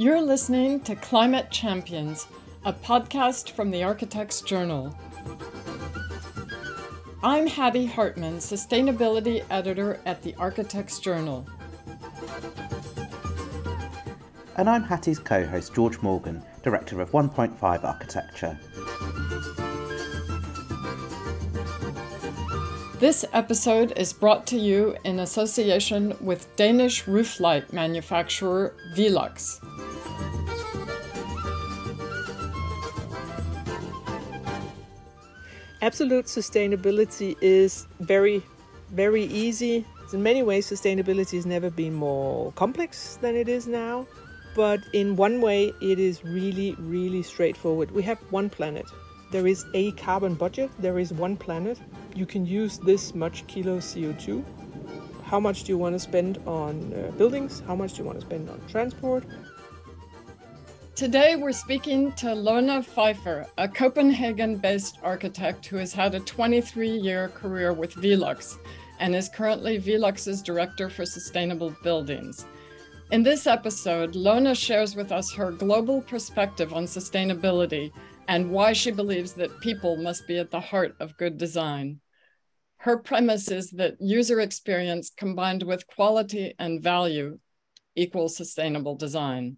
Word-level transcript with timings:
You're 0.00 0.22
listening 0.22 0.80
to 0.84 0.96
Climate 0.96 1.50
Champions, 1.50 2.26
a 2.64 2.72
podcast 2.72 3.50
from 3.50 3.70
the 3.70 3.82
Architects 3.82 4.40
Journal. 4.40 4.96
I'm 7.22 7.46
Hattie 7.46 7.84
Hartman, 7.84 8.38
Sustainability 8.38 9.44
Editor 9.50 10.00
at 10.06 10.22
the 10.22 10.34
Architects 10.36 11.00
Journal. 11.00 11.46
And 14.56 14.70
I'm 14.70 14.84
Hattie's 14.84 15.18
co 15.18 15.44
host, 15.44 15.74
George 15.74 16.00
Morgan, 16.00 16.42
Director 16.62 17.02
of 17.02 17.10
1.5 17.10 17.84
Architecture. 17.84 18.58
This 23.00 23.26
episode 23.34 23.92
is 23.98 24.14
brought 24.14 24.46
to 24.46 24.56
you 24.56 24.96
in 25.04 25.20
association 25.20 26.16
with 26.22 26.56
Danish 26.56 27.06
roof 27.06 27.38
light 27.38 27.70
manufacturer 27.74 28.74
Velux. 28.96 29.60
Absolute 35.82 36.26
sustainability 36.26 37.36
is 37.40 37.86
very, 38.00 38.42
very 38.90 39.24
easy. 39.24 39.84
In 40.12 40.22
many 40.22 40.42
ways, 40.42 40.68
sustainability 40.68 41.32
has 41.32 41.46
never 41.46 41.70
been 41.70 41.94
more 41.94 42.52
complex 42.52 43.16
than 43.16 43.36
it 43.36 43.48
is 43.48 43.66
now. 43.66 44.06
But 44.54 44.80
in 44.92 45.14
one 45.16 45.40
way, 45.40 45.72
it 45.80 45.98
is 45.98 46.24
really, 46.24 46.74
really 46.78 47.22
straightforward. 47.22 47.92
We 47.92 48.02
have 48.02 48.18
one 48.30 48.50
planet. 48.50 48.86
There 49.30 49.46
is 49.46 49.64
a 49.74 49.92
carbon 49.92 50.34
budget. 50.34 50.70
There 50.80 50.98
is 50.98 51.12
one 51.12 51.36
planet. 51.36 51.78
You 52.16 52.26
can 52.26 52.44
use 52.44 52.78
this 52.78 53.14
much 53.14 53.46
kilo 53.46 53.78
CO2. 53.78 54.44
How 55.24 55.38
much 55.38 55.62
do 55.62 55.72
you 55.72 55.78
want 55.78 55.94
to 55.94 56.00
spend 56.00 56.38
on 56.46 56.92
uh, 56.92 57.12
buildings? 57.12 57.62
How 57.64 57.76
much 57.76 57.92
do 57.92 57.98
you 57.98 58.04
want 58.04 58.18
to 58.18 58.26
spend 58.26 58.50
on 58.50 58.60
transport? 58.68 59.22
Today, 61.00 61.34
we're 61.34 61.52
speaking 61.52 62.12
to 62.12 62.34
Lone 62.34 62.82
Feifer, 62.82 63.48
a 63.56 63.66
Copenhagen 63.66 64.58
based 64.58 64.98
architect 65.02 65.64
who 65.64 65.78
has 65.78 65.94
had 65.94 66.14
a 66.14 66.20
23 66.20 66.90
year 66.90 67.28
career 67.28 67.72
with 67.72 67.94
Velux 67.94 68.58
and 68.98 69.16
is 69.16 69.30
currently 69.30 69.80
Velux's 69.80 70.42
Director 70.42 70.90
for 70.90 71.06
Sustainable 71.06 71.74
Buildings. 71.82 72.44
In 73.12 73.22
this 73.22 73.46
episode, 73.46 74.14
Lona 74.14 74.54
shares 74.54 74.94
with 74.94 75.10
us 75.10 75.32
her 75.32 75.52
global 75.52 76.02
perspective 76.02 76.74
on 76.74 76.84
sustainability 76.84 77.92
and 78.28 78.50
why 78.50 78.74
she 78.74 78.90
believes 78.90 79.32
that 79.32 79.58
people 79.60 79.96
must 79.96 80.28
be 80.28 80.36
at 80.36 80.50
the 80.50 80.60
heart 80.60 80.96
of 81.00 81.16
good 81.16 81.38
design. 81.38 81.98
Her 82.76 82.98
premise 82.98 83.50
is 83.50 83.70
that 83.70 83.96
user 84.02 84.38
experience 84.38 85.10
combined 85.16 85.62
with 85.62 85.86
quality 85.86 86.52
and 86.58 86.82
value 86.82 87.38
equals 87.96 88.36
sustainable 88.36 88.96
design. 88.96 89.56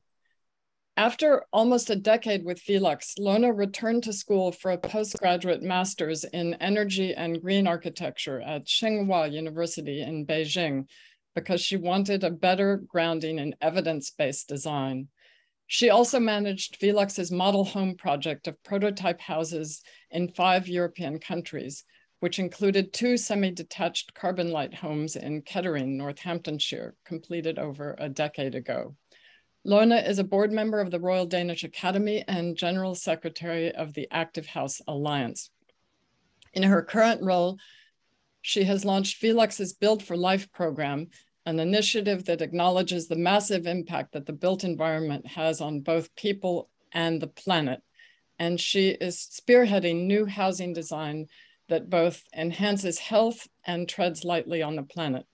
After 0.96 1.44
almost 1.54 1.88
a 1.88 1.96
decade 1.96 2.44
with 2.44 2.62
Velux, 2.62 3.18
Lone 3.18 3.46
returned 3.56 4.02
to 4.02 4.12
school 4.12 4.52
for 4.52 4.72
a 4.72 4.78
postgraduate 4.78 5.62
master's 5.62 6.24
in 6.24 6.52
energy 6.54 7.14
and 7.14 7.40
green 7.40 7.66
architecture 7.66 8.42
at 8.42 8.66
Tsinghua 8.66 9.32
University 9.32 10.02
in 10.02 10.26
Beijing 10.26 10.84
because 11.34 11.62
she 11.62 11.78
wanted 11.78 12.24
a 12.24 12.30
better 12.30 12.82
grounding 12.86 13.38
in 13.38 13.54
evidence-based 13.62 14.46
design. 14.46 15.08
She 15.66 15.88
also 15.88 16.20
managed 16.20 16.78
Velux's 16.78 17.32
model 17.32 17.64
home 17.64 17.96
project 17.96 18.46
of 18.46 18.62
prototype 18.62 19.22
houses 19.22 19.80
in 20.10 20.28
five 20.28 20.68
European 20.68 21.18
countries, 21.18 21.84
which 22.20 22.38
included 22.38 22.92
two 22.92 23.16
semi-detached 23.16 24.12
carbon 24.12 24.50
light 24.50 24.74
homes 24.74 25.16
in 25.16 25.40
Kettering, 25.40 25.96
Northamptonshire, 25.96 26.96
completed 27.06 27.58
over 27.58 27.96
a 27.98 28.10
decade 28.10 28.54
ago. 28.54 28.94
Lone 29.64 29.92
is 29.92 30.18
a 30.18 30.24
board 30.24 30.50
member 30.50 30.80
of 30.80 30.90
the 30.90 30.98
Royal 30.98 31.24
Danish 31.24 31.62
Academy 31.62 32.24
and 32.26 32.56
General 32.56 32.96
Secretary 32.96 33.72
of 33.72 33.94
the 33.94 34.08
Active 34.10 34.46
House 34.46 34.80
Alliance. 34.88 35.50
In 36.52 36.64
her 36.64 36.82
current 36.82 37.22
role, 37.22 37.58
she 38.40 38.64
has 38.64 38.84
launched 38.84 39.20
Velux's 39.20 39.72
Build 39.72 40.02
for 40.02 40.16
Life 40.16 40.50
program, 40.50 41.10
an 41.46 41.60
initiative 41.60 42.24
that 42.24 42.42
acknowledges 42.42 43.06
the 43.06 43.14
massive 43.14 43.68
impact 43.68 44.12
that 44.12 44.26
the 44.26 44.32
built 44.32 44.64
environment 44.64 45.28
has 45.28 45.60
on 45.60 45.80
both 45.80 46.14
people 46.16 46.68
and 46.90 47.22
the 47.22 47.28
planet. 47.28 47.82
And 48.40 48.60
she 48.60 48.88
is 48.88 49.16
spearheading 49.16 50.06
new 50.06 50.26
housing 50.26 50.72
design 50.72 51.28
that 51.68 51.88
both 51.88 52.24
enhances 52.36 52.98
health 52.98 53.46
and 53.64 53.88
treads 53.88 54.24
lightly 54.24 54.60
on 54.60 54.74
the 54.74 54.82
planet. 54.82 55.24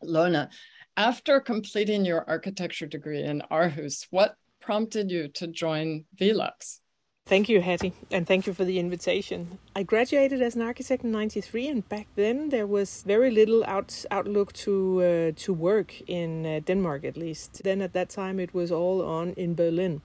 Lone, 0.00 0.48
after 0.96 1.40
completing 1.40 2.04
your 2.04 2.24
architecture 2.28 2.86
degree 2.86 3.22
in 3.22 3.42
Aarhus, 3.50 4.06
what 4.10 4.36
prompted 4.60 5.10
you 5.10 5.28
to 5.28 5.46
join 5.46 6.04
Velux? 6.16 6.80
Thank 7.24 7.48
you, 7.48 7.60
Hattie, 7.60 7.92
and 8.10 8.26
thank 8.26 8.48
you 8.48 8.52
for 8.52 8.64
the 8.64 8.80
invitation. 8.80 9.58
I 9.76 9.84
graduated 9.84 10.42
as 10.42 10.56
an 10.56 10.62
architect 10.62 11.04
in 11.04 11.12
'93, 11.12 11.68
and 11.68 11.88
back 11.88 12.08
then 12.16 12.48
there 12.48 12.66
was 12.66 13.04
very 13.06 13.30
little 13.30 13.64
out, 13.64 14.04
outlook 14.10 14.52
to 14.54 15.02
uh, 15.02 15.32
to 15.36 15.52
work 15.52 16.00
in 16.08 16.44
uh, 16.44 16.60
Denmark, 16.64 17.04
at 17.04 17.16
least. 17.16 17.62
Then 17.62 17.80
at 17.80 17.92
that 17.92 18.10
time, 18.10 18.40
it 18.40 18.52
was 18.52 18.72
all 18.72 19.02
on 19.02 19.34
in 19.34 19.54
Berlin. 19.54 20.02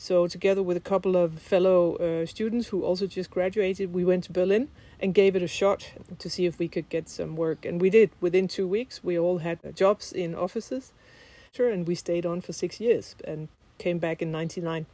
So 0.00 0.26
together 0.26 0.62
with 0.62 0.78
a 0.78 0.88
couple 0.92 1.14
of 1.14 1.38
fellow 1.38 1.96
uh, 1.96 2.24
students 2.24 2.68
who 2.68 2.82
also 2.82 3.06
just 3.06 3.30
graduated, 3.30 3.92
we 3.92 4.02
went 4.02 4.24
to 4.24 4.32
Berlin 4.32 4.68
and 4.98 5.12
gave 5.12 5.36
it 5.36 5.42
a 5.42 5.46
shot 5.46 5.92
to 6.18 6.30
see 6.30 6.46
if 6.46 6.58
we 6.58 6.68
could 6.68 6.88
get 6.88 7.06
some 7.06 7.36
work. 7.36 7.66
And 7.66 7.82
we 7.82 7.90
did. 7.90 8.08
Within 8.18 8.48
two 8.48 8.66
weeks, 8.66 9.04
we 9.04 9.18
all 9.18 9.38
had 9.40 9.58
jobs 9.76 10.10
in 10.10 10.34
offices. 10.34 10.94
And 11.58 11.86
we 11.86 11.94
stayed 11.94 12.24
on 12.24 12.40
for 12.40 12.54
six 12.54 12.80
years 12.80 13.14
and 13.24 13.48
came 13.76 13.98
back 13.98 14.22
in 14.22 14.32
99. 14.32 14.86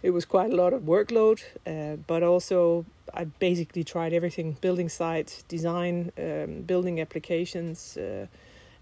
It 0.00 0.10
was 0.10 0.24
quite 0.24 0.52
a 0.52 0.56
lot 0.56 0.72
of 0.72 0.82
workload, 0.82 1.42
uh, 1.66 1.96
but 2.06 2.22
also 2.22 2.86
I 3.12 3.24
basically 3.24 3.82
tried 3.82 4.12
everything 4.12 4.58
building 4.60 4.88
sites, 4.88 5.42
design, 5.48 6.12
um, 6.16 6.62
building 6.62 7.00
applications, 7.00 7.96
uh, 7.96 8.26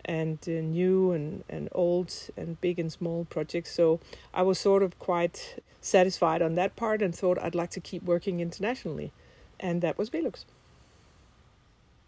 and 0.04 0.38
uh, 0.46 0.50
new 0.50 1.12
and, 1.12 1.44
and 1.48 1.68
old 1.72 2.14
and 2.36 2.60
big 2.60 2.78
and 2.78 2.92
small 2.92 3.24
projects. 3.24 3.72
So 3.72 4.00
I 4.32 4.42
was 4.42 4.58
sort 4.58 4.82
of 4.82 4.98
quite 4.98 5.60
satisfied 5.80 6.42
on 6.42 6.54
that 6.54 6.76
part 6.76 7.02
and 7.02 7.14
thought 7.14 7.38
I'd 7.38 7.54
like 7.54 7.70
to 7.70 7.80
keep 7.80 8.02
working 8.02 8.40
internationally. 8.40 9.12
And 9.58 9.82
that 9.82 9.98
was 9.98 10.10
Velux. 10.10 10.44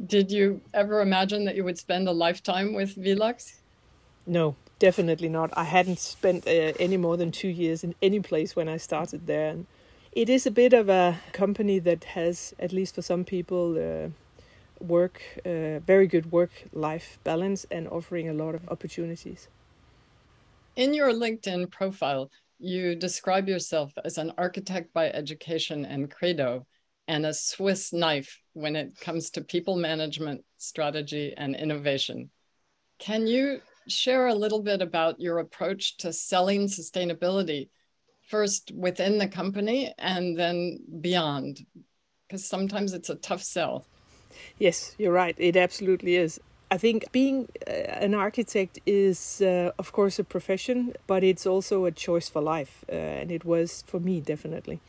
Did 0.05 0.33
you 0.33 0.61
ever 0.75 1.01
imagine 1.01 1.45
that 1.45 1.55
you 1.55 1.65
would 1.65 1.79
spend 1.79 2.09
a 2.09 2.13
lifetime 2.13 2.75
with 2.75 2.97
Velux? 2.97 3.55
No, 4.27 4.57
definitely 4.79 5.29
not. 5.29 5.51
I 5.57 5.65
hadn't 5.65 5.99
spent 5.99 6.47
uh, 6.47 6.73
any 6.79 6.97
more 6.97 7.17
than 7.17 7.31
two 7.31 7.49
years 7.49 7.85
in 7.85 7.95
any 8.03 8.21
place 8.21 8.57
when 8.57 8.69
I 8.69 8.79
started 8.79 9.27
there. 9.27 9.51
And 9.51 9.67
it 10.13 10.29
is 10.29 10.47
a 10.47 10.51
bit 10.51 10.73
of 10.73 10.89
a 10.89 11.21
company 11.33 11.79
that 11.81 12.05
has, 12.05 12.55
at 12.59 12.73
least 12.73 12.95
for 12.95 13.03
some 13.03 13.25
people, 13.25 13.77
uh, 13.79 14.09
work, 14.83 15.23
uh, 15.45 15.79
very 15.81 16.07
good 16.07 16.33
work 16.33 16.51
life 16.73 17.19
balance 17.25 17.67
and 17.71 17.89
offering 17.89 18.29
a 18.29 18.33
lot 18.33 18.55
of 18.55 18.69
opportunities. 18.69 19.49
In 20.77 20.95
your 20.95 21.13
LinkedIn 21.13 21.71
profile, 21.71 22.31
you 22.59 22.95
describe 22.95 23.49
yourself 23.49 23.93
as 24.05 24.19
an 24.19 24.33
architect 24.39 24.93
by 24.95 25.11
education 25.11 25.85
and 25.85 26.11
credo 26.11 26.67
and 27.09 27.27
a 27.27 27.35
Swiss 27.35 27.93
knife 27.93 28.41
when 28.53 28.77
it 28.77 28.99
comes 29.01 29.31
to 29.31 29.43
people 29.43 29.77
management, 29.77 30.45
strategy, 30.57 31.35
and 31.37 31.57
innovation. 31.57 32.31
Can 32.99 33.27
you 33.27 33.61
share 33.89 34.29
a 34.29 34.35
little 34.35 34.63
bit 34.63 34.81
about 34.81 35.21
your 35.21 35.39
approach 35.39 35.97
to 35.99 36.13
selling 36.13 36.69
sustainability, 36.69 37.69
first 38.29 38.71
within 38.75 39.19
the 39.19 39.29
company 39.29 39.93
and 39.99 40.39
then 40.39 40.79
beyond? 41.01 41.67
Because 42.29 42.47
sometimes 42.47 42.93
it's 42.93 43.11
a 43.11 43.17
tough 43.17 43.43
sell. 43.43 43.87
Yes, 44.59 44.95
you're 44.99 45.13
right. 45.13 45.35
It 45.39 45.57
absolutely 45.57 46.17
is. 46.17 46.41
I 46.71 46.79
think 46.79 47.13
being 47.13 47.49
uh, 47.67 47.71
an 47.71 48.15
architect 48.15 48.79
is, 48.87 49.43
uh, 49.43 49.73
of 49.79 49.93
course, 49.93 50.19
a 50.19 50.25
profession, 50.25 50.95
but 51.07 51.23
it's 51.23 51.47
also 51.47 51.85
a 51.85 51.91
choice 51.91 52.29
for 52.31 52.41
life. 52.41 52.85
Uh, 52.89 52.95
and 52.95 53.31
it 53.31 53.45
was 53.45 53.85
for 53.87 54.01
me, 54.01 54.21
definitely. 54.21 54.81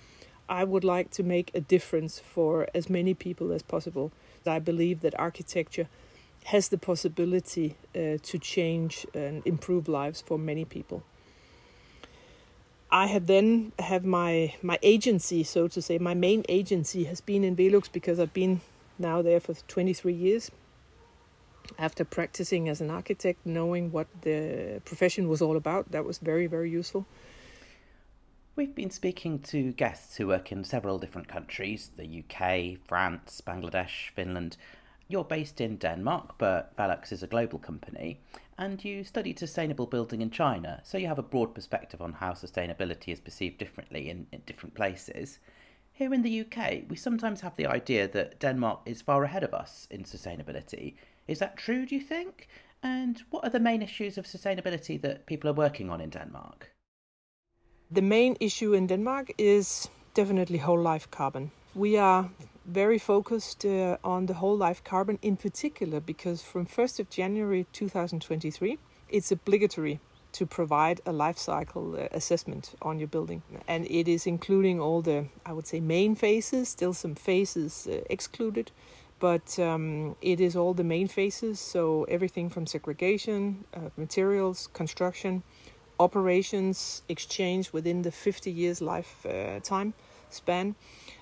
I 0.48 0.64
would 0.64 0.84
like 0.84 1.12
to 1.12 1.24
make 1.24 1.52
a 1.54 1.60
difference 1.62 2.20
for 2.20 2.68
as 2.74 2.90
many 2.90 3.14
people 3.14 3.52
as 3.52 3.64
possible. 3.64 4.12
I 4.46 4.60
believe 4.60 5.02
that 5.02 5.18
architecture 5.20 5.88
has 6.46 6.70
the 6.70 6.78
possibility 6.78 7.76
uh, 7.96 8.18
to 8.22 8.38
change 8.40 9.06
and 9.14 9.42
improve 9.46 9.88
lives 9.88 10.22
for 10.22 10.38
many 10.38 10.66
people. 10.66 11.04
I 12.92 13.08
have 13.08 13.26
then 13.28 13.72
have 13.80 14.06
my 14.06 14.54
my 14.62 14.78
agency, 14.84 15.44
so 15.44 15.68
to 15.68 15.82
say, 15.82 15.98
my 15.98 16.14
main 16.14 16.46
agency 16.48 17.06
has 17.06 17.22
been 17.22 17.44
in 17.44 17.56
Velux 17.56 17.92
because 17.92 18.20
I've 18.20 18.34
been 18.34 18.62
now 18.98 19.22
there 19.22 19.40
for 19.40 19.54
23 19.54 20.14
years. 20.14 20.52
After 21.80 22.04
practicing 22.04 22.68
as 22.68 22.82
an 22.82 22.90
architect, 22.90 23.46
knowing 23.46 23.92
what 23.92 24.08
the 24.22 24.82
profession 24.86 25.30
was 25.30 25.42
all 25.42 25.56
about, 25.56 25.92
that 25.92 26.06
was 26.06 26.18
very 26.18 26.48
very 26.48 26.70
useful. 26.70 27.06
We've 28.56 28.76
been 28.76 28.92
speaking 28.92 29.40
to 29.40 29.72
guests 29.72 30.18
who 30.18 30.28
work 30.28 30.52
in 30.52 30.64
several 30.64 31.00
different 31.00 31.28
countries 31.28 31.90
the 31.98 32.24
UK, 32.24 32.78
France, 32.88 33.42
Bangladesh, 33.46 34.10
Finland. 34.14 34.58
you're 35.08 35.24
based 35.24 35.62
in 35.62 35.78
Denmark, 35.78 36.36
but 36.38 36.76
Velux 36.76 37.12
is 37.12 37.24
a 37.24 37.28
global 37.28 37.60
company, 37.60 38.20
and 38.58 38.84
you 38.84 39.04
studied 39.04 39.38
sustainable 39.38 39.86
building 39.86 40.22
in 40.22 40.32
China, 40.32 40.82
so 40.84 40.98
you 40.98 41.08
have 41.08 41.20
a 41.20 41.24
broad 41.24 41.54
perspective 41.54 42.02
on 42.02 42.14
how 42.14 42.32
sustainability 42.32 43.10
is 43.10 43.20
perceived 43.20 43.58
differently 43.58 44.10
in, 44.10 44.28
in 44.32 44.42
different 44.46 44.74
places. 44.76 45.40
Here 45.96 46.12
in 46.12 46.24
the 46.24 46.42
UK, 46.42 46.90
we 46.90 46.96
sometimes 46.96 47.42
have 47.42 47.56
the 47.56 47.68
idea 47.68 48.08
that 48.08 48.40
Denmark 48.40 48.80
is 48.88 49.04
far 49.04 49.24
ahead 49.24 49.44
of 49.44 49.54
us 49.54 49.88
in 49.92 50.04
sustainability. 50.04 50.96
Is 51.28 51.38
that 51.38 51.56
true, 51.56 51.86
do 51.86 51.94
you 51.94 52.02
think? 52.02 52.48
And 52.82 53.22
what 53.30 53.44
are 53.44 53.52
the 53.52 53.60
main 53.60 53.84
issues 53.84 54.18
of 54.18 54.26
sustainability 54.26 55.00
that 55.02 55.28
people 55.28 55.52
are 55.52 55.54
working 55.54 55.92
on 55.92 56.02
in 56.02 56.10
Denmark? 56.10 56.72
The 57.92 58.02
main 58.02 58.38
issue 58.40 58.74
in 58.74 58.88
Denmark 58.88 59.34
is 59.38 59.88
definitely 60.16 60.58
whole 60.58 60.82
life 60.82 61.12
carbon. 61.12 61.52
We 61.76 61.96
are 61.96 62.28
very 62.66 62.98
focused 62.98 63.64
uh, 63.64 63.98
on 64.04 64.26
the 64.26 64.34
whole 64.34 64.58
life 64.58 64.84
carbon 64.84 65.20
in 65.22 65.38
particular 65.38 66.00
because 66.00 66.42
from 66.42 66.66
1st 66.66 67.02
of 67.02 67.10
January 67.12 67.68
2023 67.72 68.80
it's 69.10 69.32
obligatory 69.32 70.00
to 70.34 70.46
provide 70.46 71.02
a 71.06 71.12
life 71.12 71.38
cycle 71.38 71.96
uh, 71.96 72.08
assessment 72.12 72.76
on 72.82 73.00
your 73.00 73.08
building 73.08 73.42
and 73.68 73.86
it 73.86 74.08
is 74.08 74.28
including 74.28 74.80
all 74.80 75.02
the 75.02 75.26
I 75.46 75.54
would 75.54 75.68
say 75.68 75.80
main 75.80 76.16
phases 76.16 76.70
still 76.70 76.94
some 76.94 77.16
phases 77.16 77.88
uh, 77.88 78.02
excluded 78.10 78.72
but 79.20 79.58
um, 79.60 80.16
it 80.22 80.40
is 80.42 80.56
all 80.56 80.74
the 80.74 80.84
main 80.84 81.08
phases 81.08 81.60
so 81.60 82.04
everything 82.06 82.50
from 82.50 82.66
segregation 82.66 83.64
uh, 83.74 83.90
materials 83.98 84.68
construction 84.74 85.44
operations 86.00 87.04
exchange 87.08 87.72
within 87.72 88.02
the 88.02 88.12
50 88.12 88.52
years 88.52 88.82
life 88.82 89.26
uh, 89.26 89.60
time 89.62 89.94
span 90.30 90.76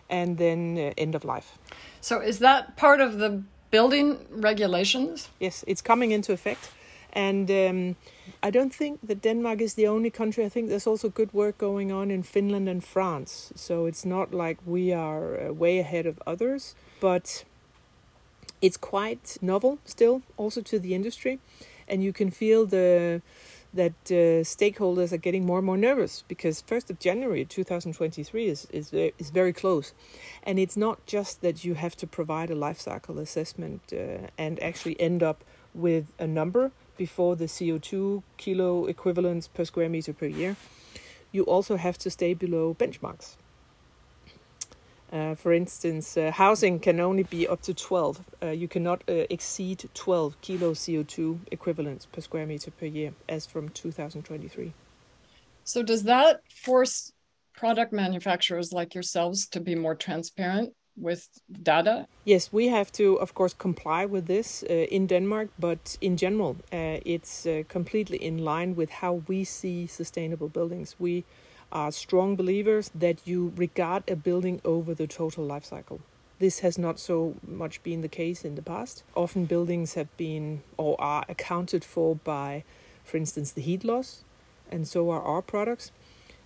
and 0.09 0.37
then 0.37 0.77
uh, 0.77 0.93
end 0.97 1.15
of 1.15 1.23
life. 1.23 1.57
So, 2.01 2.19
is 2.19 2.39
that 2.39 2.75
part 2.75 3.01
of 3.01 3.17
the 3.17 3.43
building 3.71 4.25
regulations? 4.29 5.29
Yes, 5.39 5.63
it's 5.67 5.81
coming 5.81 6.11
into 6.11 6.33
effect. 6.33 6.71
And 7.13 7.51
um, 7.51 7.95
I 8.43 8.49
don't 8.49 8.73
think 8.73 8.99
that 9.07 9.21
Denmark 9.21 9.61
is 9.61 9.73
the 9.73 9.87
only 9.87 10.09
country. 10.09 10.45
I 10.45 10.49
think 10.49 10.69
there's 10.69 10.87
also 10.87 11.09
good 11.09 11.33
work 11.33 11.57
going 11.57 11.91
on 11.91 12.11
in 12.11 12.23
Finland 12.23 12.69
and 12.69 12.83
France. 12.83 13.51
So 13.55 13.85
it's 13.85 14.05
not 14.05 14.33
like 14.33 14.57
we 14.65 14.93
are 14.93 15.49
uh, 15.49 15.53
way 15.53 15.79
ahead 15.79 16.05
of 16.05 16.21
others, 16.25 16.75
but 16.99 17.43
it's 18.61 18.77
quite 18.77 19.37
novel 19.41 19.79
still, 19.85 20.21
also 20.37 20.61
to 20.61 20.79
the 20.79 20.93
industry. 20.93 21.39
And 21.87 22.03
you 22.03 22.13
can 22.13 22.31
feel 22.31 22.65
the 22.65 23.21
that 23.73 23.93
uh, 24.09 24.43
stakeholders 24.43 25.13
are 25.13 25.17
getting 25.17 25.45
more 25.45 25.57
and 25.59 25.65
more 25.65 25.77
nervous 25.77 26.23
because 26.27 26.61
1st 26.61 26.89
of 26.89 26.99
January 26.99 27.45
2023 27.45 28.47
is, 28.47 28.67
is, 28.71 28.93
is 28.93 29.29
very 29.29 29.53
close. 29.53 29.93
And 30.43 30.59
it's 30.59 30.75
not 30.75 31.05
just 31.05 31.41
that 31.41 31.63
you 31.63 31.75
have 31.75 31.95
to 31.97 32.07
provide 32.07 32.49
a 32.49 32.55
life 32.55 32.81
cycle 32.81 33.17
assessment 33.17 33.81
uh, 33.93 34.27
and 34.37 34.61
actually 34.61 34.99
end 34.99 35.23
up 35.23 35.43
with 35.73 36.07
a 36.19 36.27
number 36.27 36.71
before 36.97 37.35
the 37.35 37.45
CO2 37.45 38.23
kilo 38.37 38.85
equivalents 38.85 39.47
per 39.47 39.65
square 39.65 39.89
meter 39.89 40.13
per 40.13 40.27
year. 40.27 40.55
You 41.31 41.43
also 41.43 41.77
have 41.77 41.97
to 41.99 42.09
stay 42.09 42.33
below 42.33 42.73
benchmarks. 42.73 43.35
Uh, 45.11 45.35
for 45.35 45.51
instance, 45.51 46.15
uh, 46.15 46.31
housing 46.31 46.79
can 46.79 46.99
only 46.99 47.23
be 47.23 47.45
up 47.45 47.61
to 47.61 47.73
12. 47.73 48.21
Uh, 48.41 48.47
you 48.47 48.67
cannot 48.67 49.03
uh, 49.09 49.25
exceed 49.29 49.89
12 49.93 50.39
kilo 50.41 50.71
CO2 50.71 51.39
equivalents 51.51 52.05
per 52.05 52.21
square 52.21 52.45
meter 52.45 52.71
per 52.71 52.85
year 52.85 53.13
as 53.27 53.45
from 53.45 53.67
2023. 53.69 54.73
So, 55.65 55.83
does 55.83 56.03
that 56.03 56.39
force 56.49 57.11
product 57.53 57.91
manufacturers 57.91 58.71
like 58.71 58.95
yourselves 58.95 59.47
to 59.47 59.59
be 59.59 59.75
more 59.75 59.95
transparent 59.95 60.73
with 60.97 61.41
data? 61.63 62.07
Yes, 62.25 62.53
we 62.53 62.67
have 62.67 62.91
to, 62.93 63.15
of 63.15 63.33
course, 63.33 63.53
comply 63.53 64.05
with 64.05 64.27
this 64.27 64.63
uh, 64.63 64.73
in 64.73 65.07
Denmark, 65.07 65.49
but 65.59 65.97
in 66.01 66.17
general, 66.17 66.57
uh, 66.71 66.99
it's 67.05 67.47
completely 67.67 68.17
in 68.17 68.37
line 68.37 68.75
with 68.75 68.89
how 68.89 69.23
we 69.27 69.43
see 69.43 69.87
sustainable 69.87 70.49
buildings. 70.49 70.95
We 70.99 71.23
are 71.71 71.91
strong 71.91 72.35
believers 72.35 72.91
that 72.93 73.25
you 73.25 73.53
regard 73.55 74.03
a 74.09 74.15
building 74.15 74.61
over 74.63 74.93
the 74.93 75.07
total 75.07 75.45
life 75.45 75.65
cycle. 75.65 75.99
This 76.39 76.59
has 76.59 76.77
not 76.77 76.99
so 76.99 77.35
much 77.47 77.83
been 77.83 78.01
the 78.01 78.09
case 78.09 78.43
in 78.43 78.55
the 78.55 78.61
past. 78.61 79.03
Often 79.15 79.45
buildings 79.45 79.93
have 79.93 80.15
been 80.17 80.63
or 80.75 80.99
are 80.99 81.23
accounted 81.29 81.83
for 81.85 82.15
by, 82.15 82.63
for 83.03 83.17
instance, 83.17 83.51
the 83.51 83.61
heat 83.61 83.83
loss, 83.83 84.23
and 84.71 84.87
so 84.87 85.11
are 85.11 85.21
our 85.21 85.41
products. 85.41 85.91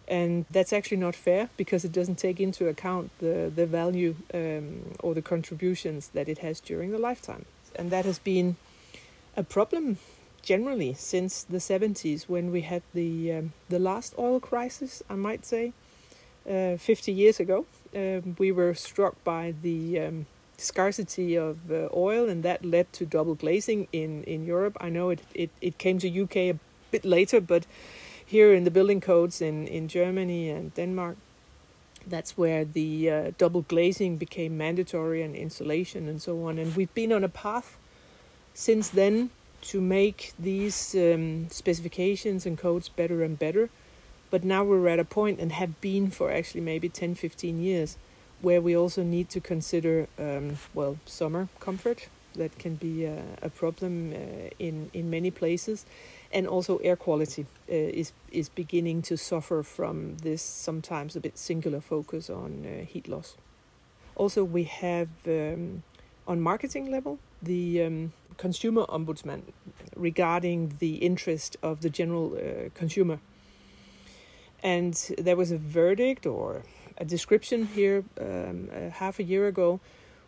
And 0.07 0.46
that's 0.52 0.72
actually 0.72 0.98
not 0.98 1.16
fair 1.16 1.50
because 1.57 1.84
it 1.84 1.92
doesn't 1.92 2.18
take 2.18 2.40
into 2.40 2.68
account 2.68 3.12
the, 3.19 3.52
the 3.54 3.66
value 3.66 4.16
um, 4.34 4.94
or 5.00 5.13
the 5.16 5.22
contributions 5.22 6.10
that 6.10 6.30
it 6.30 6.40
has 6.40 6.60
during 6.60 6.92
the 6.92 7.00
lifetime. 7.00 7.46
And 7.75 7.90
that 7.92 8.06
has 8.06 8.19
been 8.19 8.56
a 9.36 9.44
problem 9.44 9.98
generally 10.42 10.94
since 10.94 11.44
the 11.44 11.57
70s 11.57 12.30
when 12.30 12.52
we 12.52 12.62
had 12.62 12.84
the 12.94 13.34
um, 13.34 13.54
the 13.68 13.80
last 13.80 14.13
oil 14.18 14.40
crisis, 14.40 15.02
I 15.10 15.16
might 15.16 15.44
say, 15.44 15.74
uh, 16.50 16.78
50 16.78 17.12
years 17.12 17.40
ago. 17.40 17.66
Um, 17.96 18.36
we 18.38 18.51
were 18.51 18.74
struck 18.75 19.22
by 19.24 19.54
the 19.62 20.00
um, 20.00 20.25
scarcity 20.58 21.36
of 21.36 21.72
uh, 21.72 21.90
oil, 21.94 22.30
and 22.30 22.44
that 22.44 22.63
led 22.63 22.92
to 22.94 23.06
double 23.06 23.36
glazing 23.36 23.88
in 23.92 24.24
in 24.24 24.46
Europe. 24.46 24.78
I 24.80 24.90
know 24.90 25.10
it, 25.10 25.22
it 25.34 25.50
it 25.62 25.78
came 25.78 25.98
to 26.00 26.22
UK 26.24 26.36
a 26.36 26.60
bit 26.92 27.06
later, 27.06 27.42
but 27.42 27.66
here 28.25 28.54
in 28.54 28.63
the 28.63 28.72
building 28.72 29.01
codes 29.01 29.42
in 29.42 29.68
in 29.68 29.88
Germany 29.88 30.50
and 30.50 30.74
Denmark. 30.74 31.18
That's 32.07 32.38
where 32.38 32.66
the 32.66 33.10
uh, 33.10 33.31
double 33.38 33.62
glazing 33.62 34.18
became 34.18 34.57
mandatory 34.57 35.24
and 35.24 35.36
insulation 35.36 36.07
and 36.07 36.22
so 36.22 36.45
on. 36.48 36.60
And 36.60 36.75
we've 36.75 36.94
been 36.94 37.12
on 37.12 37.24
a 37.24 37.30
path 37.30 37.77
since 38.54 38.89
then 38.89 39.31
to 39.62 39.81
make 39.81 40.33
these 40.38 40.94
um, 40.95 41.50
specifications 41.50 42.45
and 42.45 42.57
codes 42.57 42.89
better 42.89 43.24
and 43.24 43.39
better. 43.39 43.69
But 44.30 44.44
now 44.44 44.63
we're 44.63 44.88
at 44.88 45.00
a 45.00 45.06
point 45.06 45.39
and 45.39 45.51
have 45.51 45.80
been 45.81 46.12
for 46.12 46.31
actually 46.31 46.62
maybe 46.62 46.89
10, 46.89 47.16
15 47.16 47.62
years 47.62 47.98
where 48.42 48.62
we 48.62 48.75
also 48.75 49.01
need 49.01 49.30
to 49.30 49.39
consider, 49.39 50.07
um, 50.19 50.57
well, 50.74 50.98
summer 51.06 51.48
comfort. 51.60 52.10
That 52.36 52.60
can 52.60 52.75
be 52.75 53.06
a, 53.06 53.24
a 53.42 53.50
problem 53.50 54.13
uh, 54.13 54.50
in, 54.60 54.89
in 54.94 55.10
many 55.10 55.31
places. 55.31 55.86
And 56.36 56.48
also 56.48 56.77
air 56.80 56.98
quality 56.98 57.46
uh, 57.70 57.74
is, 58.01 58.12
is 58.30 58.50
beginning 58.50 59.01
to 59.04 59.15
suffer 59.15 59.63
from 59.63 60.18
this 60.18 60.42
sometimes 60.42 61.15
a 61.15 61.22
bit 61.22 61.38
singular 61.38 61.80
focus 61.80 62.30
on 62.30 62.65
uh, 62.65 62.86
heat 62.86 63.08
loss. 63.08 63.38
Also, 64.15 64.44
we 64.44 64.63
have 64.65 65.08
um, 65.27 65.84
on 66.27 66.42
marketing 66.42 66.92
level 66.92 67.20
the 67.42 67.84
um, 67.84 68.12
consumer 68.38 68.86
ombudsman 68.88 69.44
regarding 69.96 70.75
the 70.80 70.96
interest 70.96 71.56
of 71.63 71.80
the 71.80 71.89
general 71.89 72.36
uh, 72.36 72.70
consumer. 72.74 73.20
And 74.62 74.94
there 75.18 75.38
was 75.38 75.51
a 75.51 75.58
verdict 75.58 76.25
or 76.25 76.63
a 76.98 77.06
description 77.06 77.68
here 77.68 78.04
um, 78.20 78.70
uh, 78.74 78.89
half 78.89 79.20
a 79.20 79.24
year 79.24 79.48
ago 79.48 79.80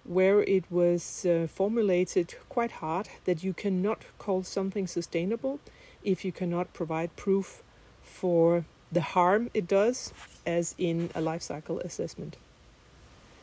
where 0.04 0.42
it 0.44 0.64
was 0.70 1.26
uh, 1.26 1.48
formulated 1.54 2.36
quite 2.48 2.72
hard 2.72 3.10
that 3.26 3.44
you 3.44 3.54
cannot 3.54 4.06
call 4.18 4.44
something 4.44 4.88
sustainable 4.88 5.60
if 6.04 6.24
you 6.26 6.32
cannot 6.32 6.74
provide 6.74 7.16
proof 7.16 7.64
for 8.04 8.66
the 8.92 9.02
harm 9.02 9.50
it 9.54 9.68
does, 9.68 10.14
as 10.46 10.76
in 10.78 11.10
a 11.14 11.22
life 11.22 11.42
cycle 11.42 11.80
assessment 11.80 12.38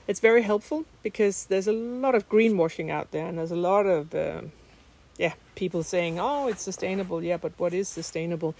it's 0.06 0.20
very 0.20 0.42
helpful 0.42 0.84
because 1.02 1.46
there's 1.46 1.66
a 1.66 1.72
lot 1.72 2.14
of 2.14 2.28
greenwashing 2.28 2.90
out 2.90 3.10
there, 3.10 3.26
and 3.26 3.38
there's 3.38 3.50
a 3.50 3.56
lot 3.56 3.86
of 3.86 4.14
uh, 4.14 4.42
yeah 5.18 5.34
people 5.54 5.82
saying, 5.82 6.18
"Oh, 6.20 6.48
it's 6.48 6.62
sustainable." 6.62 7.22
Yeah, 7.22 7.38
but 7.38 7.52
what 7.56 7.72
is 7.72 7.88
sustainable? 7.88 8.54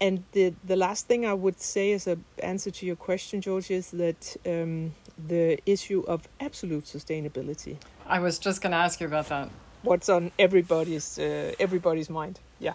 And 0.00 0.24
the 0.32 0.54
the 0.64 0.76
last 0.76 1.06
thing 1.06 1.24
I 1.24 1.34
would 1.34 1.60
say 1.60 1.92
as 1.92 2.06
an 2.06 2.24
answer 2.42 2.70
to 2.70 2.86
your 2.86 2.96
question, 2.96 3.40
George, 3.40 3.70
is 3.70 3.90
that 3.92 4.36
um, 4.46 4.94
the 5.26 5.58
issue 5.66 6.04
of 6.06 6.28
absolute 6.40 6.84
sustainability. 6.84 7.76
I 8.06 8.20
was 8.20 8.38
just 8.38 8.60
going 8.62 8.72
to 8.72 8.78
ask 8.78 9.00
you 9.00 9.06
about 9.06 9.28
that. 9.28 9.48
What's 9.82 10.08
on 10.08 10.32
everybody's 10.38 11.18
uh, 11.18 11.54
everybody's 11.58 12.10
mind? 12.10 12.40
Yeah, 12.60 12.74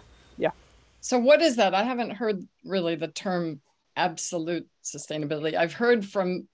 So 1.04 1.18
what 1.18 1.42
is 1.42 1.56
that? 1.56 1.74
I 1.74 1.82
haven't 1.82 2.12
heard 2.12 2.48
really 2.64 2.94
the 2.94 3.08
term 3.08 3.60
absolute 3.94 4.66
sustainability. 4.82 5.54
I've 5.54 5.74
heard 5.74 6.02
from 6.02 6.48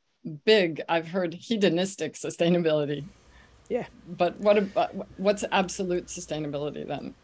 big, 0.44 0.82
I've 0.88 1.06
heard 1.06 1.34
hedonistic 1.34 2.14
sustainability. 2.14 3.04
Yeah. 3.68 3.86
But 4.08 4.40
what 4.40 4.58
about 4.58 4.90
uh, 4.90 5.04
what's 5.18 5.44
absolute 5.52 6.06
sustainability 6.06 6.84
then? 6.84 7.14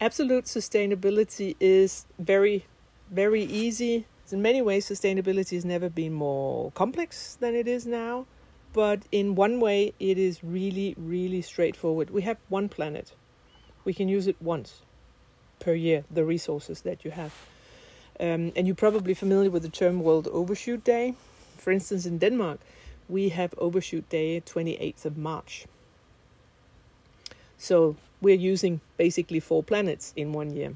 Absolute 0.00 0.44
sustainability 0.44 1.56
is 1.58 2.06
very, 2.20 2.66
very 3.10 3.42
easy. 3.42 4.06
In 4.30 4.40
many 4.40 4.62
ways, 4.62 4.88
sustainability 4.88 5.56
has 5.56 5.64
never 5.64 5.88
been 5.88 6.12
more 6.12 6.70
complex 6.70 7.36
than 7.40 7.56
it 7.56 7.66
is 7.66 7.84
now. 7.84 8.26
But 8.72 9.02
in 9.10 9.34
one 9.34 9.58
way, 9.58 9.92
it 9.98 10.18
is 10.18 10.44
really, 10.44 10.94
really 10.96 11.42
straightforward. 11.42 12.10
We 12.10 12.22
have 12.22 12.36
one 12.48 12.68
planet. 12.68 13.12
We 13.84 13.92
can 13.92 14.08
use 14.08 14.28
it 14.28 14.36
once 14.40 14.82
per 15.62 15.74
year, 15.74 16.04
the 16.10 16.24
resources 16.24 16.80
that 16.82 17.04
you 17.04 17.12
have. 17.12 17.32
Um, 18.18 18.52
and 18.56 18.66
you're 18.66 18.76
probably 18.76 19.14
familiar 19.14 19.50
with 19.50 19.62
the 19.62 19.68
term 19.68 20.00
World 20.00 20.28
Overshoot 20.32 20.84
Day. 20.84 21.14
For 21.56 21.70
instance, 21.72 22.04
in 22.04 22.18
Denmark, 22.18 22.58
we 23.08 23.30
have 23.30 23.54
Overshoot 23.58 24.08
Day 24.08 24.40
28th 24.40 25.04
of 25.04 25.16
March. 25.16 25.66
So 27.58 27.96
we're 28.20 28.36
using 28.54 28.80
basically 28.96 29.40
four 29.40 29.62
planets 29.62 30.12
in 30.16 30.32
one 30.32 30.50
year. 30.54 30.74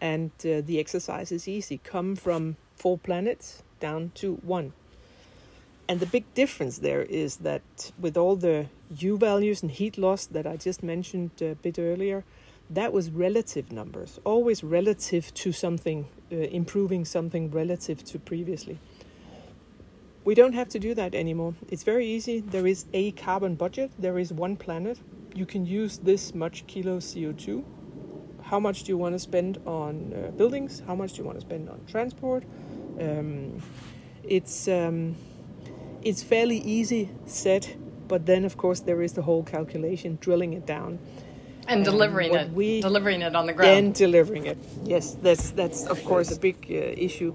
And 0.00 0.30
uh, 0.44 0.62
the 0.64 0.78
exercise 0.78 1.32
is 1.32 1.48
easy. 1.48 1.80
Come 1.82 2.16
from 2.16 2.56
four 2.76 2.98
planets 2.98 3.62
down 3.80 4.12
to 4.16 4.36
one. 4.36 4.72
And 5.88 5.98
the 5.98 6.06
big 6.06 6.24
difference 6.34 6.78
there 6.78 7.02
is 7.02 7.38
that 7.38 7.90
with 7.98 8.16
all 8.16 8.36
the 8.36 8.66
U 8.96 9.18
values 9.18 9.62
and 9.62 9.72
heat 9.72 9.98
loss 9.98 10.24
that 10.26 10.46
I 10.46 10.56
just 10.56 10.82
mentioned 10.82 11.30
a 11.42 11.56
bit 11.56 11.78
earlier, 11.78 12.22
that 12.70 12.92
was 12.92 13.10
relative 13.10 13.72
numbers, 13.72 14.20
always 14.24 14.62
relative 14.62 15.34
to 15.34 15.52
something, 15.52 16.06
uh, 16.32 16.36
improving 16.36 17.04
something 17.04 17.50
relative 17.50 18.04
to 18.04 18.18
previously. 18.18 18.78
We 20.24 20.34
don't 20.34 20.52
have 20.52 20.68
to 20.70 20.78
do 20.78 20.94
that 20.94 21.14
anymore. 21.14 21.54
It's 21.68 21.82
very 21.82 22.06
easy. 22.06 22.40
There 22.40 22.66
is 22.66 22.84
a 22.92 23.12
carbon 23.12 23.54
budget, 23.56 23.90
there 23.98 24.18
is 24.18 24.32
one 24.32 24.56
planet. 24.56 24.98
You 25.34 25.46
can 25.46 25.66
use 25.66 25.98
this 25.98 26.34
much 26.34 26.66
kilo 26.66 26.98
CO2. 26.98 27.64
How 28.42 28.60
much 28.60 28.84
do 28.84 28.92
you 28.92 28.98
want 28.98 29.14
to 29.14 29.18
spend 29.18 29.58
on 29.66 30.12
uh, 30.12 30.30
buildings? 30.32 30.82
How 30.86 30.94
much 30.94 31.12
do 31.12 31.18
you 31.18 31.24
want 31.24 31.38
to 31.38 31.40
spend 31.40 31.68
on 31.68 31.80
transport? 31.86 32.44
Um, 33.00 33.62
it's. 34.24 34.68
Um, 34.68 35.16
it's 36.02 36.22
fairly 36.22 36.58
easy 36.58 37.10
set, 37.26 37.76
but 38.08 38.26
then 38.26 38.44
of 38.44 38.56
course 38.56 38.80
there 38.80 39.02
is 39.02 39.12
the 39.12 39.22
whole 39.22 39.42
calculation, 39.42 40.18
drilling 40.20 40.54
it 40.54 40.66
down, 40.66 40.98
and 41.70 41.84
delivering 41.84 42.34
it, 42.34 42.50
we, 42.52 42.80
delivering 42.80 43.22
it 43.22 43.34
on 43.34 43.46
the 43.46 43.52
ground, 43.52 43.70
and 43.70 43.94
delivering 43.94 44.46
it. 44.46 44.58
Yes, 44.84 45.16
that's 45.22 45.50
that's 45.52 45.86
of 45.86 46.02
course 46.04 46.30
a 46.36 46.38
big 46.38 46.56
uh, 46.70 46.74
issue. 47.06 47.32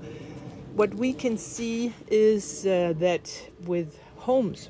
What 0.75 0.93
we 0.93 1.13
can 1.13 1.37
see 1.37 1.93
is 2.07 2.65
uh, 2.65 2.93
that 2.97 3.25
with 3.65 3.97
homes, 4.17 4.69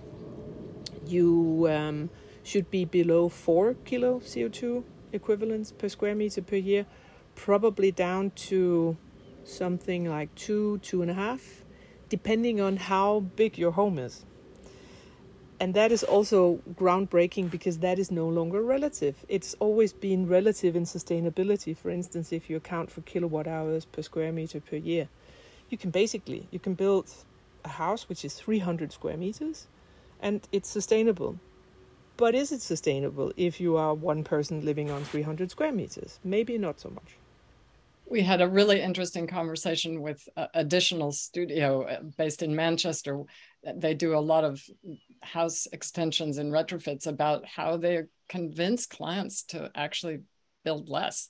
you 1.05 1.67
um, 1.69 2.09
should 2.43 2.69
be 2.69 2.85
below 2.85 3.27
four 3.27 3.73
kilo 3.85 4.19
CO2 4.19 4.83
equivalents 5.13 5.71
per 5.71 5.89
square 5.89 6.15
meter 6.15 6.41
per 6.41 6.57
year, 6.57 6.85
probably 7.33 7.91
down 7.91 8.31
to 8.49 8.95
something 9.43 10.05
like 10.05 10.33
two, 10.35 10.77
two 10.79 11.01
and 11.01 11.09
a 11.09 11.13
half 11.13 11.65
depending 12.09 12.61
on 12.61 12.77
how 12.77 13.21
big 13.35 13.57
your 13.57 13.71
home 13.71 13.97
is. 13.97 14.25
And 15.59 15.73
that 15.73 15.91
is 15.91 16.03
also 16.03 16.59
groundbreaking 16.73 17.49
because 17.49 17.79
that 17.79 17.97
is 17.97 18.11
no 18.11 18.27
longer 18.27 18.61
relative. 18.61 19.15
It's 19.29 19.55
always 19.59 19.93
been 19.93 20.27
relative 20.27 20.75
in 20.75 20.83
sustainability. 20.83 21.75
For 21.75 21.89
instance, 21.89 22.33
if 22.33 22.49
you 22.49 22.57
account 22.57 22.91
for 22.91 23.01
kilowatt 23.01 23.47
hours 23.47 23.85
per 23.85 24.01
square 24.01 24.33
meter 24.33 24.59
per 24.59 24.75
year, 24.75 25.07
you 25.69 25.77
can 25.77 25.91
basically 25.91 26.47
you 26.51 26.59
can 26.59 26.73
build 26.73 27.09
a 27.63 27.69
house 27.69 28.09
which 28.09 28.25
is 28.25 28.35
300 28.35 28.91
square 28.91 29.17
meters 29.17 29.67
and 30.21 30.45
it's 30.51 30.69
sustainable. 30.69 31.39
But 32.17 32.35
is 32.35 32.51
it 32.51 32.61
sustainable 32.61 33.31
if 33.37 33.59
you 33.59 33.77
are 33.77 33.93
one 33.93 34.23
person 34.23 34.65
living 34.65 34.91
on 34.91 35.03
300 35.03 35.51
square 35.51 35.71
meters? 35.71 36.19
Maybe 36.23 36.57
not 36.57 36.79
so 36.79 36.89
much 36.89 37.17
we 38.07 38.21
had 38.21 38.41
a 38.41 38.47
really 38.47 38.81
interesting 38.81 39.27
conversation 39.27 40.01
with 40.01 40.27
uh, 40.37 40.47
Additional 40.53 41.11
Studio 41.11 41.83
uh, 41.83 42.01
based 42.17 42.43
in 42.43 42.55
Manchester. 42.55 43.23
They 43.75 43.93
do 43.93 44.15
a 44.15 44.19
lot 44.19 44.43
of 44.43 44.61
house 45.21 45.67
extensions 45.71 46.37
and 46.37 46.51
retrofits 46.51 47.07
about 47.07 47.45
how 47.45 47.77
they 47.77 48.03
convince 48.29 48.85
clients 48.85 49.43
to 49.43 49.71
actually 49.75 50.19
build 50.63 50.89
less, 50.89 51.29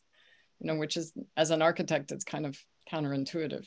you 0.59 0.67
know, 0.67 0.75
which 0.75 0.97
is, 0.97 1.13
as 1.37 1.51
an 1.51 1.61
architect, 1.61 2.11
it's 2.11 2.25
kind 2.25 2.45
of 2.45 2.57
counterintuitive. 2.91 3.65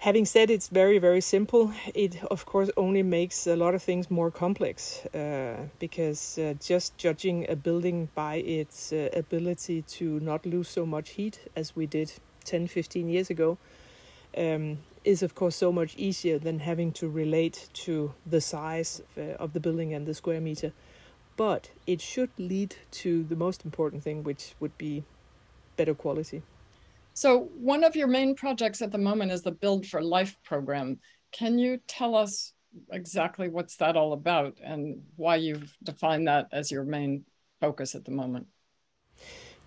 Having 0.00 0.26
said 0.26 0.48
it's 0.48 0.68
very, 0.68 0.98
very 0.98 1.20
simple, 1.20 1.72
it 1.92 2.22
of 2.30 2.46
course 2.46 2.70
only 2.76 3.02
makes 3.02 3.48
a 3.48 3.56
lot 3.56 3.74
of 3.74 3.82
things 3.82 4.08
more 4.10 4.30
complex 4.30 5.04
uh, 5.06 5.56
because 5.80 6.38
uh, 6.38 6.54
just 6.60 6.96
judging 6.96 7.50
a 7.50 7.56
building 7.56 8.08
by 8.14 8.36
its 8.36 8.92
uh, 8.92 9.08
ability 9.12 9.82
to 9.82 10.20
not 10.20 10.46
lose 10.46 10.68
so 10.68 10.86
much 10.86 11.10
heat 11.10 11.40
as 11.56 11.74
we 11.74 11.84
did 11.84 12.12
10, 12.44 12.68
15 12.68 13.08
years 13.08 13.28
ago 13.28 13.58
um, 14.36 14.78
is 15.04 15.22
of 15.22 15.34
course 15.34 15.56
so 15.56 15.72
much 15.72 15.96
easier 15.96 16.38
than 16.38 16.60
having 16.60 16.92
to 16.92 17.08
relate 17.08 17.68
to 17.72 18.14
the 18.26 18.40
size 18.40 19.02
of, 19.16 19.40
uh, 19.40 19.46
the 19.46 19.60
building 19.60 19.94
and 19.94 20.06
the 20.06 20.14
square 20.14 20.40
meter. 20.40 20.72
But 21.36 21.70
it 21.86 22.00
should 22.00 22.30
lead 22.38 22.76
to 23.02 23.22
the 23.24 23.36
most 23.36 23.64
important 23.64 24.02
thing, 24.02 24.24
which 24.24 24.54
would 24.60 24.76
be 24.76 25.04
better 25.76 25.94
quality. 25.94 26.42
So, 27.14 27.50
one 27.54 27.84
of 27.84 27.96
your 27.96 28.06
main 28.06 28.34
projects 28.34 28.82
at 28.82 28.92
the 28.92 28.98
moment 28.98 29.32
is 29.32 29.42
the 29.42 29.50
Build 29.50 29.86
for 29.86 30.02
Life 30.02 30.36
program. 30.44 30.98
Can 31.32 31.58
you 31.58 31.80
tell 31.86 32.14
us 32.14 32.52
exactly 32.92 33.48
what's 33.48 33.76
that 33.76 33.96
all 33.96 34.12
about 34.12 34.58
and 34.62 35.02
why 35.16 35.36
you've 35.36 35.76
defined 35.82 36.28
that 36.28 36.48
as 36.52 36.70
your 36.70 36.84
main 36.84 37.24
focus 37.60 37.94
at 37.94 38.04
the 38.04 38.10
moment? 38.12 38.46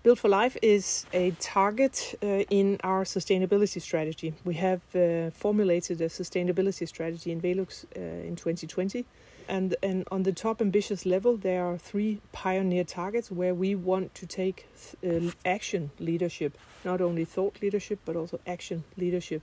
Build 0.02 0.18
for 0.18 0.28
Life 0.28 0.56
is 0.62 1.06
a 1.12 1.30
target 1.38 2.18
uh, 2.24 2.26
in 2.50 2.80
our 2.82 3.04
sustainability 3.04 3.80
strategy. 3.80 4.34
We 4.44 4.54
have 4.54 4.80
uh, 4.96 5.30
formulated 5.30 6.00
a 6.00 6.08
sustainability 6.08 6.88
strategy 6.88 7.30
in 7.30 7.40
Velux 7.40 7.84
uh, 7.96 8.00
in 8.00 8.34
2020 8.34 9.04
and 9.48 9.76
and 9.80 10.04
on 10.10 10.24
the 10.24 10.32
top 10.32 10.60
ambitious 10.60 11.06
level 11.06 11.36
there 11.36 11.64
are 11.64 11.78
three 11.78 12.20
pioneer 12.32 12.82
targets 12.82 13.30
where 13.30 13.54
we 13.54 13.76
want 13.76 14.12
to 14.16 14.26
take 14.26 14.66
uh, 15.06 15.30
action 15.44 15.92
leadership 16.00 16.58
not 16.84 17.00
only 17.00 17.24
thought 17.24 17.62
leadership 17.62 18.00
but 18.04 18.16
also 18.16 18.40
action 18.44 18.82
leadership. 18.96 19.42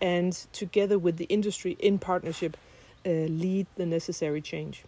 And 0.00 0.32
together 0.52 1.00
with 1.00 1.16
the 1.16 1.26
industry 1.26 1.76
in 1.80 1.98
partnership 1.98 2.56
uh, 3.04 3.10
lead 3.10 3.66
the 3.74 3.86
necessary 3.86 4.40
change 4.40 4.84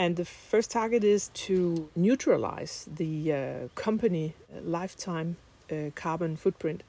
and 0.00 0.16
the 0.16 0.24
first 0.24 0.70
target 0.70 1.04
is 1.04 1.28
to 1.34 1.90
neutralize 1.94 2.88
the 2.96 3.32
uh, 3.34 3.36
company 3.74 4.34
lifetime 4.64 5.36
uh, 5.70 5.90
carbon 5.94 6.36
footprint 6.36 6.82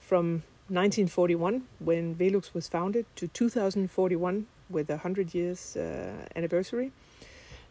from 0.00 0.42
1941 0.68 1.64
when 1.78 2.14
Velux 2.14 2.54
was 2.54 2.66
founded 2.66 3.04
to 3.16 3.28
2041 3.28 4.46
with 4.70 4.88
a 4.88 4.94
100 4.94 5.34
years 5.34 5.76
uh, 5.76 6.10
anniversary. 6.34 6.90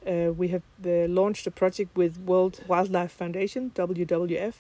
Uh, 0.06 0.32
we 0.38 0.50
have 0.50 0.62
uh, 0.86 1.08
launched 1.08 1.48
a 1.48 1.52
project 1.52 1.98
with 1.98 2.20
World 2.20 2.62
Wildlife 2.68 3.12
Foundation, 3.12 3.72
WWF, 3.74 4.54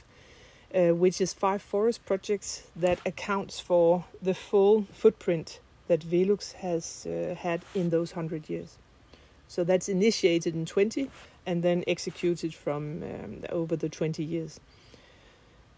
uh, 0.74 0.96
which 0.96 1.22
is 1.22 1.32
five 1.32 1.62
forest 1.62 2.04
projects 2.08 2.64
that 2.76 3.00
accounts 3.06 3.60
for 3.60 4.06
the 4.20 4.34
full 4.34 4.88
footprint 4.92 5.60
that 5.88 6.00
Velux 6.00 6.54
has 6.54 7.06
uh, 7.06 7.36
had 7.36 7.62
in 7.76 7.92
those 7.92 8.16
100 8.16 8.50
years. 8.50 8.80
So 9.48 9.64
that's 9.64 9.90
initiated 9.90 10.56
in 10.56 10.66
20 10.66 11.10
and 11.46 11.64
then 11.64 11.84
executed 11.88 12.54
from 12.54 13.04
um, 13.04 13.44
over 13.50 13.76
the 13.76 13.90
20 13.90 14.24
years. 14.24 14.60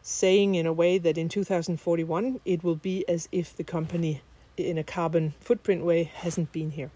Saying 0.01 0.55
in 0.55 0.65
a 0.65 0.73
way 0.73 0.97
that 0.97 1.17
in 1.17 1.29
2041 1.29 2.39
it 2.45 2.63
will 2.63 2.75
be 2.75 3.07
as 3.07 3.29
if 3.31 3.55
the 3.55 3.63
company 3.63 4.21
in 4.57 4.77
a 4.77 4.83
carbon 4.83 5.33
footprint 5.39 5.83
way 5.85 6.03
hasn't 6.03 6.51
been 6.51 6.71
here. 6.71 6.91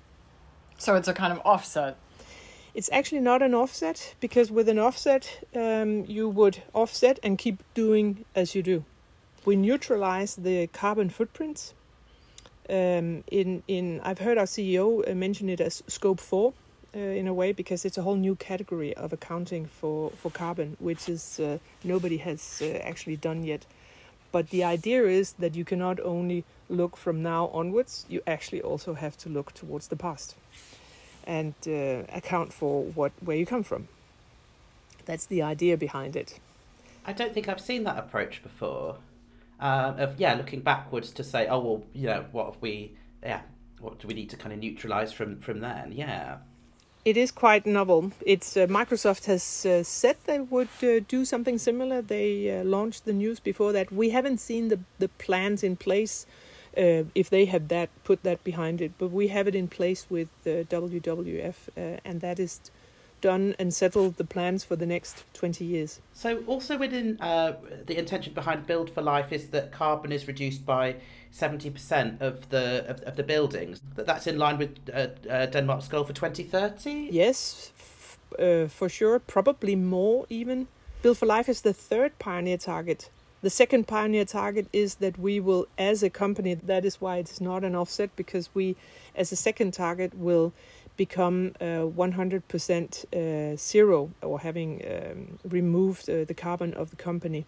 So 0.77 0.95
it's 0.95 1.07
a 1.07 1.13
kind 1.13 1.31
of 1.31 1.41
offset. 1.45 1.97
It's 2.73 2.89
actually 2.91 3.21
not 3.21 3.43
an 3.43 3.53
offset 3.53 4.15
because 4.19 4.51
with 4.51 4.67
an 4.67 4.79
offset, 4.79 5.47
um, 5.55 6.05
you 6.05 6.27
would 6.27 6.63
offset 6.73 7.19
and 7.21 7.37
keep 7.37 7.63
doing 7.75 8.25
as 8.35 8.55
you 8.55 8.63
do. 8.63 8.83
We 9.45 9.55
neutralize 9.55 10.35
the 10.35 10.67
carbon 10.67 11.09
footprints. 11.09 11.73
Um, 12.69 13.23
in 13.27 13.61
in 13.67 13.99
I've 14.03 14.19
heard 14.19 14.37
our 14.37 14.45
CEO 14.45 15.07
uh, 15.09 15.13
mention 15.13 15.49
it 15.49 15.59
as 15.59 15.83
scope 15.87 16.19
four, 16.19 16.53
uh, 16.95 16.99
in 16.99 17.27
a 17.27 17.33
way 17.33 17.51
because 17.51 17.85
it's 17.85 17.97
a 17.97 18.01
whole 18.01 18.15
new 18.15 18.35
category 18.35 18.93
of 18.95 19.13
accounting 19.13 19.65
for 19.65 20.11
for 20.11 20.31
carbon, 20.31 20.77
which 20.79 21.09
is 21.09 21.39
uh, 21.39 21.57
nobody 21.83 22.17
has 22.17 22.61
uh, 22.61 22.65
actually 22.83 23.17
done 23.17 23.43
yet. 23.43 23.65
But 24.31 24.49
the 24.49 24.63
idea 24.63 25.05
is 25.05 25.33
that 25.33 25.55
you 25.55 25.63
cannot 25.63 25.99
only 25.99 26.43
look 26.69 26.97
from 26.97 27.21
now 27.21 27.47
onwards, 27.53 28.05
you 28.09 28.21
actually 28.25 28.61
also 28.61 28.93
have 28.93 29.17
to 29.17 29.29
look 29.29 29.53
towards 29.53 29.87
the 29.87 29.95
past 29.95 30.35
and 31.25 31.53
uh, 31.67 32.03
account 32.11 32.51
for 32.53 32.83
what 32.83 33.11
where 33.21 33.37
you 33.37 33.45
come 33.45 33.63
from. 33.63 33.87
That's 35.05 35.25
the 35.25 35.41
idea 35.41 35.77
behind 35.77 36.15
it. 36.15 36.39
I 37.05 37.13
don't 37.13 37.33
think 37.33 37.49
I've 37.49 37.61
seen 37.61 37.83
that 37.83 37.97
approach 37.97 38.41
before. 38.41 38.97
Uh, 39.59 39.93
of 39.97 40.19
yeah, 40.19 40.33
looking 40.33 40.61
backwards 40.61 41.11
to 41.11 41.23
say, 41.23 41.47
oh 41.47 41.59
well, 41.59 41.83
you 41.93 42.07
know, 42.07 42.25
what 42.31 42.45
have 42.53 42.61
we? 42.61 42.97
Yeah, 43.21 43.41
what 43.79 43.99
do 43.99 44.07
we 44.07 44.13
need 44.13 44.29
to 44.31 44.37
kind 44.37 44.53
of 44.53 44.59
neutralize 44.59 45.13
from 45.13 45.39
from 45.39 45.59
then? 45.59 45.91
Yeah. 45.91 46.37
It 47.05 47.17
is 47.17 47.31
quite 47.31 47.65
novel. 47.65 48.13
It's 48.25 48.55
uh, 48.55 48.65
Microsoft 48.67 49.25
has 49.25 49.65
uh, 49.65 49.83
said 49.83 50.15
they 50.25 50.39
would 50.39 50.69
uh, 50.81 51.01
do 51.05 51.25
something 51.25 51.57
similar. 51.57 52.01
They 52.01 52.49
uh, 52.49 52.63
launched 52.63 53.03
the 53.03 53.11
news 53.11 53.41
before 53.41 53.73
that. 53.73 53.91
We 53.91 54.11
haven't 54.11 54.39
seen 54.39 54.69
the 54.69 54.79
the 54.99 55.09
plans 55.09 55.63
in 55.63 55.75
place 55.75 56.25
uh, 56.77 57.03
if 57.13 57.29
they 57.29 57.43
have 57.45 57.67
that 57.67 57.89
put 58.05 58.23
that 58.23 58.41
behind 58.45 58.79
it. 58.79 58.93
But 58.97 59.11
we 59.11 59.27
have 59.27 59.49
it 59.49 59.55
in 59.55 59.67
place 59.67 60.07
with 60.09 60.29
uh, 60.45 60.63
WWF, 60.71 61.55
and 62.05 62.21
that 62.21 62.39
is 62.39 62.71
done 63.23 63.55
and 63.57 63.73
settled 63.73 64.17
the 64.17 64.25
plans 64.25 64.65
for 64.65 64.75
the 64.75 64.85
next 64.85 65.23
20 65.33 65.63
years. 65.63 66.01
So, 66.11 66.43
also 66.45 66.77
within 66.77 67.19
uh, 67.21 67.53
the 67.87 67.97
intention 67.97 68.33
behind 68.33 68.67
Build 68.67 68.89
for 68.89 69.01
Life 69.01 69.31
is 69.31 69.47
that 69.49 69.71
carbon 69.71 70.11
is 70.11 70.27
reduced 70.27 70.65
by 70.65 70.97
70% 71.31 72.21
of 72.21 72.49
the 72.49 72.85
of, 72.87 73.01
of 73.01 73.15
the 73.15 73.23
buildings. 73.23 73.81
That 73.95 74.05
that's 74.05 74.27
in 74.27 74.37
line 74.37 74.57
with 74.57 74.77
uh, 74.93 75.07
uh, 75.29 75.45
Denmark's 75.47 75.87
goal 75.87 76.03
for 76.03 76.13
2030. 76.13 77.09
Yes, 77.11 77.71
uh, 78.37 78.67
for 78.67 78.89
sure, 78.89 79.19
probably 79.19 79.75
more 79.75 80.25
even. 80.29 80.67
Build 81.01 81.17
for 81.17 81.25
Life 81.25 81.47
is 81.49 81.61
the 81.61 81.73
third 81.73 82.19
pioneer 82.19 82.57
target. 82.57 83.09
The 83.41 83.49
second 83.49 83.87
pioneer 83.87 84.23
target 84.25 84.67
is 84.71 84.95
that 84.95 85.19
we 85.19 85.41
will, 85.41 85.67
as 85.77 86.01
a 86.01 86.09
company, 86.09 86.53
that 86.53 86.85
is 86.85 87.01
why 87.01 87.17
it's 87.17 87.41
not 87.41 87.65
an 87.65 87.75
offset, 87.75 88.15
because 88.15 88.49
we, 88.53 88.77
as 89.17 89.33
a 89.33 89.35
second 89.35 89.73
target, 89.73 90.13
will 90.17 90.53
become 90.97 91.53
uh, 91.59 91.85
100% 91.85 93.53
uh, 93.53 93.57
zero 93.57 94.11
or 94.21 94.39
having 94.39 94.81
um, 94.85 95.39
removed 95.43 96.09
uh, 96.09 96.23
the 96.25 96.33
carbon 96.33 96.73
of 96.73 96.89
the 96.89 96.95
company 96.95 97.45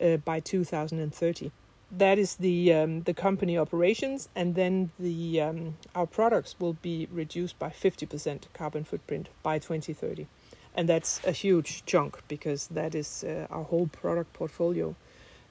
uh, 0.00 0.16
by 0.18 0.40
2030 0.40 1.50
that 1.90 2.18
is 2.18 2.36
the 2.36 2.72
um, 2.72 3.02
the 3.02 3.14
company 3.14 3.56
operations, 3.56 4.28
and 4.34 4.54
then 4.54 4.90
the 4.98 5.40
um, 5.40 5.76
our 5.94 6.06
products 6.06 6.56
will 6.58 6.74
be 6.74 7.06
reduced 7.12 7.58
by 7.58 7.70
fifty 7.70 8.06
percent 8.06 8.48
carbon 8.52 8.84
footprint 8.84 9.28
by 9.42 9.58
twenty 9.58 9.92
thirty, 9.92 10.26
and 10.74 10.88
that's 10.88 11.20
a 11.24 11.30
huge 11.30 11.84
chunk 11.86 12.22
because 12.28 12.66
that 12.68 12.94
is 12.94 13.24
uh, 13.24 13.46
our 13.50 13.62
whole 13.62 13.86
product 13.86 14.32
portfolio 14.32 14.96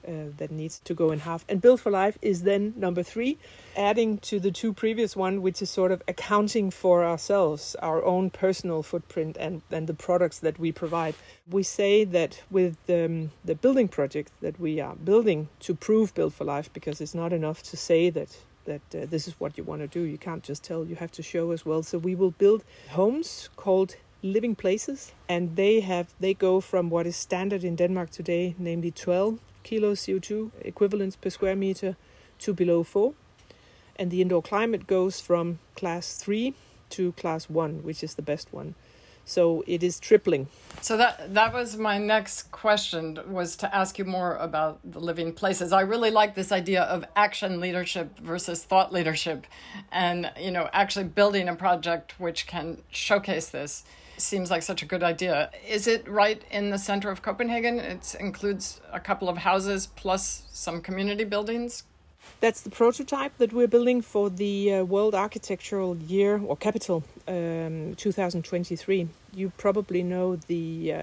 uh, 0.06 0.30
that 0.36 0.50
needs 0.50 0.80
to 0.84 0.94
go 0.94 1.10
in 1.10 1.20
half. 1.20 1.44
And 1.48 1.60
Build 1.60 1.80
for 1.80 1.90
Life 1.90 2.18
is 2.22 2.42
then 2.42 2.74
number 2.76 3.02
three, 3.02 3.38
adding 3.76 4.18
to 4.18 4.38
the 4.38 4.50
two 4.50 4.72
previous 4.72 5.16
one, 5.16 5.42
which 5.42 5.60
is 5.60 5.70
sort 5.70 5.92
of 5.92 6.02
accounting 6.08 6.70
for 6.70 7.04
ourselves, 7.04 7.74
our 7.82 8.04
own 8.04 8.30
personal 8.30 8.82
footprint 8.82 9.36
and, 9.38 9.62
and 9.70 9.86
the 9.86 9.94
products 9.94 10.38
that 10.40 10.58
we 10.58 10.72
provide. 10.72 11.14
We 11.50 11.62
say 11.62 12.04
that 12.04 12.42
with 12.50 12.76
um, 12.88 13.30
the 13.44 13.54
building 13.54 13.88
project 13.88 14.32
that 14.40 14.58
we 14.60 14.80
are 14.80 14.94
building 14.94 15.48
to 15.60 15.74
prove 15.74 16.14
Build 16.14 16.34
for 16.34 16.44
Life, 16.44 16.72
because 16.72 17.00
it's 17.00 17.14
not 17.14 17.32
enough 17.32 17.62
to 17.64 17.76
say 17.76 18.10
that 18.10 18.36
that 18.66 18.82
uh, 18.94 19.06
this 19.08 19.28
is 19.28 19.38
what 19.38 19.56
you 19.56 19.62
want 19.62 19.80
to 19.80 19.86
do. 19.86 20.00
You 20.00 20.18
can't 20.18 20.42
just 20.42 20.64
tell, 20.64 20.84
you 20.84 20.96
have 20.96 21.12
to 21.12 21.22
show 21.22 21.52
as 21.52 21.64
well. 21.64 21.84
So 21.84 21.98
we 21.98 22.16
will 22.16 22.32
build 22.32 22.64
homes 22.88 23.48
called 23.54 23.94
living 24.22 24.54
places 24.54 25.12
and 25.28 25.56
they 25.56 25.80
have 25.80 26.08
they 26.20 26.34
go 26.34 26.60
from 26.60 26.90
what 26.90 27.06
is 27.06 27.16
standard 27.16 27.62
in 27.62 27.76
Denmark 27.76 28.10
today 28.10 28.54
namely 28.58 28.90
12 28.90 29.38
kilos 29.66 30.00
CO2 30.06 30.52
equivalents 30.62 31.16
per 31.16 31.28
square 31.28 31.56
meter 31.56 31.96
to 32.38 32.54
below 32.54 32.82
4. 32.84 33.12
And 33.96 34.10
the 34.10 34.22
indoor 34.22 34.42
climate 34.42 34.86
goes 34.86 35.20
from 35.20 35.58
class 35.74 36.16
3 36.18 36.54
to 36.90 37.12
class 37.12 37.50
1, 37.50 37.82
which 37.82 38.04
is 38.04 38.14
the 38.14 38.22
best 38.22 38.52
one. 38.52 38.74
So 39.24 39.64
it 39.66 39.82
is 39.82 39.98
tripling. 39.98 40.46
So 40.82 40.96
that 40.98 41.34
that 41.34 41.52
was 41.52 41.76
my 41.76 41.98
next 41.98 42.52
question 42.52 43.18
was 43.26 43.56
to 43.56 43.74
ask 43.74 43.98
you 43.98 44.04
more 44.04 44.36
about 44.36 44.78
the 44.84 45.00
living 45.00 45.32
places. 45.32 45.72
I 45.72 45.80
really 45.80 46.12
like 46.12 46.36
this 46.36 46.52
idea 46.52 46.82
of 46.82 47.04
action 47.16 47.58
leadership 47.58 48.20
versus 48.20 48.62
thought 48.62 48.92
leadership 48.92 49.46
and 49.90 50.30
you 50.40 50.52
know 50.52 50.70
actually 50.72 51.06
building 51.06 51.48
a 51.48 51.56
project 51.56 52.20
which 52.20 52.46
can 52.46 52.82
showcase 52.92 53.48
this 53.48 53.82
seems 54.20 54.50
like 54.50 54.62
such 54.62 54.82
a 54.82 54.86
good 54.86 55.02
idea. 55.02 55.50
Is 55.68 55.86
it 55.86 56.06
right 56.08 56.42
in 56.50 56.70
the 56.70 56.78
center 56.78 57.10
of 57.10 57.22
Copenhagen? 57.22 57.78
It 57.78 58.14
includes 58.18 58.80
a 58.92 59.00
couple 59.00 59.28
of 59.28 59.38
houses 59.38 59.88
plus 59.96 60.44
some 60.52 60.80
community 60.80 61.24
buildings. 61.24 61.84
That's 62.40 62.60
the 62.60 62.70
prototype 62.70 63.38
that 63.38 63.52
we're 63.52 63.68
building 63.68 64.02
for 64.02 64.28
the 64.28 64.74
uh, 64.74 64.84
World 64.84 65.14
Architectural 65.14 65.96
Year 65.96 66.40
or 66.44 66.56
Capital 66.56 67.02
um, 67.26 67.94
2023. 67.96 69.08
You 69.32 69.52
probably 69.56 70.02
know 70.02 70.36
the 70.36 70.92
uh, 70.92 70.98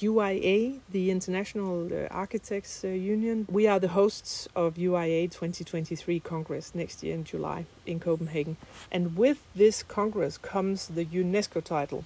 UIA, 0.00 0.80
the 0.90 1.10
International 1.10 1.88
uh, 1.92 2.08
Architects 2.10 2.84
uh, 2.84 2.88
Union. 2.88 3.46
We 3.50 3.66
are 3.66 3.80
the 3.80 3.88
hosts 3.88 4.48
of 4.54 4.74
UIA 4.74 5.30
2023 5.30 6.20
Congress 6.20 6.74
next 6.74 7.02
year 7.02 7.14
in 7.14 7.24
July 7.24 7.66
in 7.84 7.98
Copenhagen. 7.98 8.56
And 8.92 9.16
with 9.16 9.38
this 9.54 9.82
Congress 9.82 10.38
comes 10.38 10.88
the 10.88 11.04
UNESCO 11.04 11.62
title 11.62 12.04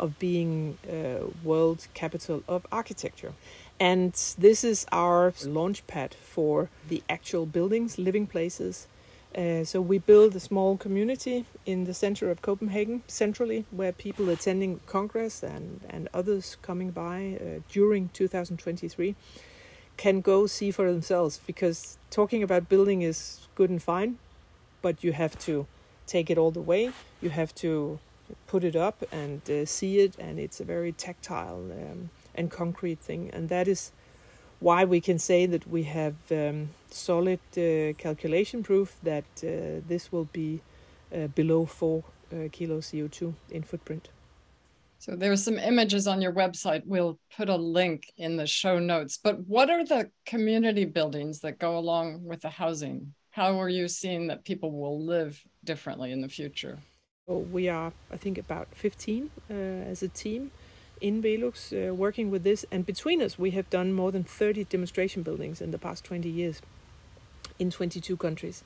of 0.00 0.18
being 0.18 0.78
uh, 0.88 1.26
world 1.44 1.86
capital 1.94 2.42
of 2.48 2.66
architecture. 2.72 3.32
And 3.78 4.12
this 4.36 4.64
is 4.64 4.86
our 4.90 5.32
launch 5.44 5.86
pad 5.86 6.14
for 6.14 6.68
the 6.88 7.02
actual 7.08 7.46
buildings, 7.46 7.98
living 7.98 8.26
places. 8.26 8.88
Uh, 9.36 9.62
so 9.62 9.80
we 9.80 9.98
build 9.98 10.34
a 10.34 10.40
small 10.40 10.76
community 10.76 11.44
in 11.64 11.84
the 11.84 11.94
center 11.94 12.30
of 12.30 12.42
Copenhagen, 12.42 13.02
centrally, 13.06 13.64
where 13.70 13.92
people 13.92 14.28
attending 14.28 14.80
Congress 14.86 15.42
and, 15.42 15.80
and 15.88 16.08
others 16.12 16.56
coming 16.62 16.90
by 16.90 17.38
uh, 17.40 17.60
during 17.70 18.08
2023 18.12 19.14
can 19.96 20.20
go 20.20 20.46
see 20.46 20.70
for 20.70 20.90
themselves. 20.90 21.40
Because 21.46 21.96
talking 22.10 22.42
about 22.42 22.68
building 22.68 23.02
is 23.02 23.46
good 23.54 23.70
and 23.70 23.82
fine, 23.82 24.18
but 24.82 25.04
you 25.04 25.12
have 25.12 25.38
to 25.40 25.66
take 26.06 26.28
it 26.28 26.36
all 26.36 26.50
the 26.50 26.60
way. 26.60 26.90
You 27.22 27.30
have 27.30 27.54
to 27.56 28.00
put 28.46 28.64
it 28.64 28.76
up 28.76 29.02
and 29.12 29.48
uh, 29.50 29.64
see 29.64 29.98
it, 30.00 30.16
and 30.18 30.38
it's 30.38 30.60
a 30.60 30.64
very 30.64 30.92
tactile 30.92 31.70
um, 31.72 32.10
and 32.34 32.50
concrete 32.50 32.98
thing. 32.98 33.30
And 33.32 33.48
that 33.48 33.68
is 33.68 33.92
why 34.60 34.84
we 34.84 35.00
can 35.00 35.18
say 35.18 35.46
that 35.46 35.66
we 35.66 35.84
have 35.84 36.16
um, 36.30 36.70
solid 36.90 37.40
uh, 37.56 37.94
calculation 37.98 38.62
proof 38.62 38.96
that 39.02 39.24
uh, 39.42 39.80
this 39.88 40.12
will 40.12 40.28
be 40.32 40.60
uh, 41.14 41.26
below 41.28 41.66
four 41.66 42.04
uh, 42.32 42.48
kilos 42.52 42.90
CO2 42.90 43.34
in 43.50 43.62
footprint. 43.62 44.08
So 44.98 45.16
there 45.16 45.32
are 45.32 45.36
some 45.36 45.58
images 45.58 46.06
on 46.06 46.20
your 46.20 46.34
website. 46.34 46.82
We'll 46.84 47.18
put 47.34 47.48
a 47.48 47.56
link 47.56 48.12
in 48.18 48.36
the 48.36 48.46
show 48.46 48.78
notes. 48.78 49.18
But 49.22 49.40
what 49.46 49.70
are 49.70 49.82
the 49.82 50.10
community 50.26 50.84
buildings 50.84 51.40
that 51.40 51.58
go 51.58 51.78
along 51.78 52.22
with 52.22 52.42
the 52.42 52.50
housing? 52.50 53.14
How 53.30 53.58
are 53.58 53.70
you 53.70 53.88
seeing 53.88 54.26
that 54.26 54.44
people 54.44 54.72
will 54.72 55.02
live 55.02 55.42
differently 55.64 56.12
in 56.12 56.20
the 56.20 56.28
future? 56.28 56.78
We 57.38 57.68
are, 57.68 57.92
I 58.12 58.16
think, 58.16 58.38
about 58.38 58.68
15 58.72 59.30
uh, 59.50 59.54
as 59.54 60.02
a 60.02 60.08
team 60.08 60.50
in 61.00 61.22
Velux 61.22 61.72
uh, 61.72 61.94
working 61.94 62.30
with 62.30 62.44
this. 62.44 62.64
And 62.70 62.84
between 62.84 63.22
us, 63.22 63.38
we 63.38 63.52
have 63.52 63.68
done 63.70 63.92
more 63.92 64.12
than 64.12 64.24
30 64.24 64.64
demonstration 64.64 65.22
buildings 65.22 65.60
in 65.60 65.70
the 65.70 65.78
past 65.78 66.04
20 66.04 66.28
years 66.28 66.60
in 67.58 67.70
22 67.70 68.16
countries. 68.16 68.62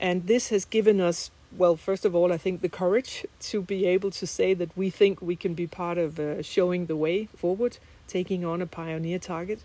And 0.00 0.26
this 0.26 0.50
has 0.50 0.64
given 0.64 1.00
us, 1.00 1.30
well, 1.56 1.76
first 1.76 2.04
of 2.04 2.14
all, 2.14 2.32
I 2.32 2.38
think 2.38 2.60
the 2.60 2.68
courage 2.68 3.26
to 3.40 3.62
be 3.62 3.86
able 3.86 4.10
to 4.12 4.26
say 4.26 4.54
that 4.54 4.76
we 4.76 4.90
think 4.90 5.20
we 5.20 5.36
can 5.36 5.54
be 5.54 5.66
part 5.66 5.98
of 5.98 6.18
uh, 6.20 6.42
showing 6.42 6.86
the 6.86 6.96
way 6.96 7.28
forward, 7.36 7.78
taking 8.06 8.44
on 8.44 8.62
a 8.62 8.66
pioneer 8.66 9.18
target. 9.18 9.64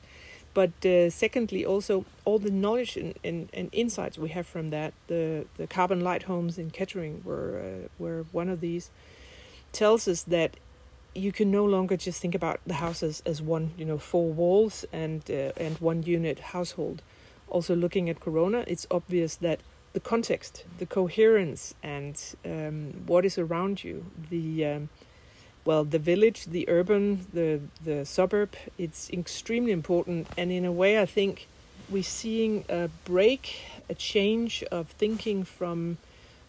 But 0.54 0.86
uh, 0.86 1.10
secondly, 1.10 1.66
also 1.66 2.06
all 2.26 2.38
the 2.38 2.52
knowledge 2.52 2.96
and, 2.96 3.16
and, 3.24 3.50
and, 3.54 3.70
insights 3.72 4.18
we 4.18 4.30
have 4.30 4.46
from 4.46 4.70
that. 4.70 4.94
The 5.08 5.46
the 5.58 5.66
carbon 5.66 6.02
light 6.02 6.24
homes 6.24 6.58
in 6.60 6.70
Kettering 6.70 7.22
were 7.24 7.60
uh, 7.60 7.88
were 7.98 8.26
one 8.32 8.50
of 8.50 8.60
these. 8.62 8.92
Tells 9.72 10.08
us 10.08 10.24
that 10.24 10.58
you 11.16 11.32
can 11.32 11.52
no 11.52 11.66
longer 11.66 11.98
just 11.98 12.22
think 12.22 12.36
about 12.36 12.60
the 12.66 12.76
house 12.76 13.04
as, 13.04 13.22
as 13.26 13.42
one, 13.42 13.72
you 13.78 13.86
know, 13.86 13.98
four 13.98 14.32
walls 14.32 14.86
and 14.94 15.30
uh, 15.30 15.52
and 15.58 15.78
one 15.80 16.04
unit 16.04 16.40
household. 16.40 17.02
Also, 17.48 17.76
looking 17.76 18.10
at 18.10 18.20
Corona, 18.20 18.64
it's 18.68 18.88
obvious 18.90 19.36
that 19.38 19.60
the 19.94 20.00
context, 20.00 20.66
the 20.80 20.86
coherence, 20.86 21.76
and 21.84 22.20
um, 22.46 23.04
what 23.06 23.26
is 23.26 23.38
around 23.38 23.84
you, 23.84 24.06
the 24.30 24.66
um, 24.66 24.90
well 25.66 25.84
the 25.84 26.00
village 26.00 26.46
the 26.46 26.68
urban 26.70 27.26
the 27.34 27.60
the 27.84 28.06
suburb 28.06 28.56
it's 28.78 29.10
extremely 29.10 29.72
important. 29.72 30.28
And 30.38 30.52
in 30.52 30.66
a 30.66 30.72
way 30.72 31.00
i 31.00 31.06
think 31.06 31.48
we're 31.90 32.04
seeing 32.04 32.66
a 32.70 32.90
break 33.06 33.62
a 33.90 33.94
change 33.96 34.64
of 34.72 34.88
thinking 34.88 35.44
from 35.44 35.98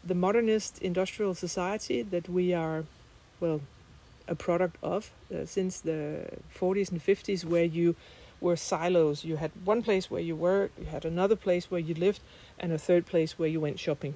the 0.05 0.15
modernist 0.15 0.79
industrial 0.81 1.35
society 1.35 2.03
that 2.03 2.29
we 2.29 2.53
are 2.53 2.85
well 3.41 3.61
a 4.29 4.35
product 4.35 4.77
of 4.83 5.11
uh, 5.35 5.45
since 5.45 5.81
the 5.81 6.27
40s 6.59 6.91
and 6.91 7.05
50s 7.05 7.45
where 7.45 7.65
you 7.65 7.95
were 8.41 8.57
silos. 8.57 9.25
You 9.25 9.37
had 9.37 9.51
one 9.65 9.83
place 9.83 10.11
where 10.11 10.21
you 10.21 10.37
worked 10.37 10.79
you 10.79 10.87
had 10.87 11.05
another 11.05 11.37
place 11.37 11.71
where 11.71 11.81
you 11.81 11.95
lived 11.95 12.21
and 12.59 12.73
a 12.73 12.79
third 12.79 13.07
place 13.07 13.39
where 13.39 13.49
you 13.49 13.61
went 13.61 13.79
shopping. 13.79 14.15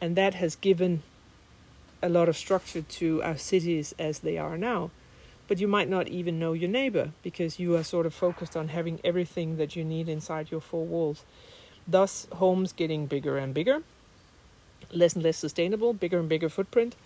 And 0.00 0.16
that 0.16 0.34
has 0.34 0.56
given 0.56 1.02
a 2.02 2.08
lot 2.08 2.28
of 2.28 2.36
structure 2.36 2.82
to 2.82 3.22
our 3.22 3.36
cities 3.36 3.94
as 3.98 4.20
they 4.20 4.38
are 4.38 4.56
now. 4.56 4.90
But 5.48 5.58
you 5.58 5.66
might 5.66 5.88
not 5.88 6.08
even 6.08 6.38
know 6.38 6.52
your 6.52 6.68
neighbor 6.68 7.12
because 7.22 7.58
you 7.58 7.74
are 7.76 7.82
sort 7.82 8.06
of 8.06 8.14
focused 8.14 8.56
on 8.56 8.68
having 8.68 9.00
everything 9.02 9.56
that 9.56 9.74
you 9.74 9.84
need 9.84 10.08
inside 10.08 10.50
your 10.50 10.60
four 10.60 10.84
walls. 10.84 11.24
Thus, 11.86 12.28
homes 12.34 12.72
getting 12.72 13.06
bigger 13.06 13.38
and 13.38 13.54
bigger, 13.54 13.82
less 14.92 15.14
and 15.14 15.24
less 15.24 15.38
sustainable, 15.38 15.94
bigger 15.94 16.18
and 16.18 16.28
bigger 16.28 16.50
footprint. 16.50 16.96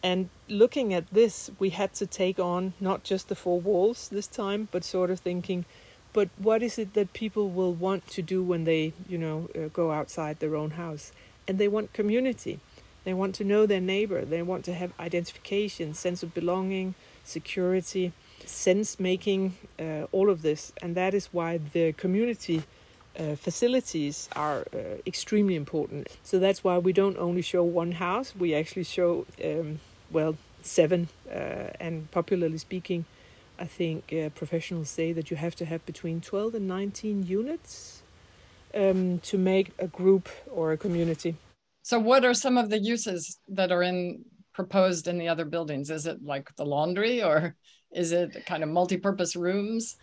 And 0.00 0.28
looking 0.48 0.94
at 0.94 1.10
this, 1.10 1.50
we 1.58 1.70
had 1.70 1.92
to 1.94 2.06
take 2.06 2.38
on 2.38 2.72
not 2.78 3.02
just 3.02 3.28
the 3.28 3.34
four 3.34 3.60
walls 3.60 4.08
this 4.08 4.28
time, 4.28 4.68
but 4.70 4.84
sort 4.84 5.10
of 5.10 5.18
thinking, 5.18 5.64
but 6.12 6.28
what 6.38 6.62
is 6.62 6.78
it 6.78 6.94
that 6.94 7.12
people 7.12 7.50
will 7.50 7.74
want 7.74 8.06
to 8.08 8.22
do 8.22 8.42
when 8.42 8.62
they, 8.62 8.92
you 9.08 9.18
know, 9.18 9.48
uh, 9.56 9.68
go 9.72 9.90
outside 9.90 10.38
their 10.38 10.54
own 10.54 10.70
house? 10.70 11.10
And 11.48 11.58
they 11.58 11.66
want 11.66 11.92
community 11.92 12.60
they 13.08 13.14
want 13.14 13.34
to 13.36 13.44
know 13.44 13.64
their 13.64 13.80
neighbor. 13.80 14.26
They 14.26 14.42
want 14.42 14.66
to 14.66 14.74
have 14.74 14.92
identification, 15.00 15.94
sense 15.94 16.22
of 16.22 16.34
belonging, 16.34 16.94
security, 17.24 18.12
sense 18.44 19.00
making, 19.00 19.56
uh, 19.80 20.04
all 20.12 20.28
of 20.28 20.42
this. 20.42 20.74
And 20.82 20.94
that 20.94 21.14
is 21.14 21.30
why 21.32 21.58
the 21.72 21.94
community 21.94 22.64
uh, 23.18 23.34
facilities 23.36 24.28
are 24.36 24.66
uh, 24.74 25.00
extremely 25.06 25.56
important. 25.56 26.18
So 26.22 26.38
that's 26.38 26.62
why 26.62 26.76
we 26.76 26.92
don't 26.92 27.16
only 27.16 27.40
show 27.40 27.62
one 27.62 27.92
house, 27.92 28.34
we 28.36 28.54
actually 28.54 28.84
show, 28.84 29.24
um, 29.42 29.80
well, 30.10 30.36
seven. 30.60 31.08
Uh, 31.30 31.70
and 31.80 32.10
popularly 32.10 32.58
speaking, 32.58 33.06
I 33.58 33.64
think 33.64 34.12
uh, 34.12 34.28
professionals 34.40 34.90
say 34.90 35.14
that 35.14 35.30
you 35.30 35.38
have 35.38 35.56
to 35.56 35.64
have 35.64 35.80
between 35.86 36.20
12 36.20 36.56
and 36.56 36.68
19 36.68 37.26
units 37.26 38.02
um, 38.74 39.20
to 39.20 39.38
make 39.38 39.72
a 39.78 39.86
group 39.86 40.28
or 40.50 40.72
a 40.72 40.76
community. 40.76 41.36
So, 41.88 41.98
what 41.98 42.22
are 42.22 42.34
some 42.34 42.58
of 42.58 42.68
the 42.68 42.78
uses 42.78 43.40
that 43.48 43.72
are 43.72 43.82
in 43.82 44.22
proposed 44.52 45.08
in 45.08 45.16
the 45.16 45.28
other 45.28 45.46
buildings? 45.46 45.88
Is 45.88 46.04
it 46.04 46.22
like 46.22 46.54
the 46.56 46.66
laundry, 46.66 47.22
or 47.22 47.56
is 47.90 48.12
it 48.12 48.44
kind 48.44 48.62
of 48.62 48.68
multi-purpose 48.68 49.34
rooms? 49.34 49.96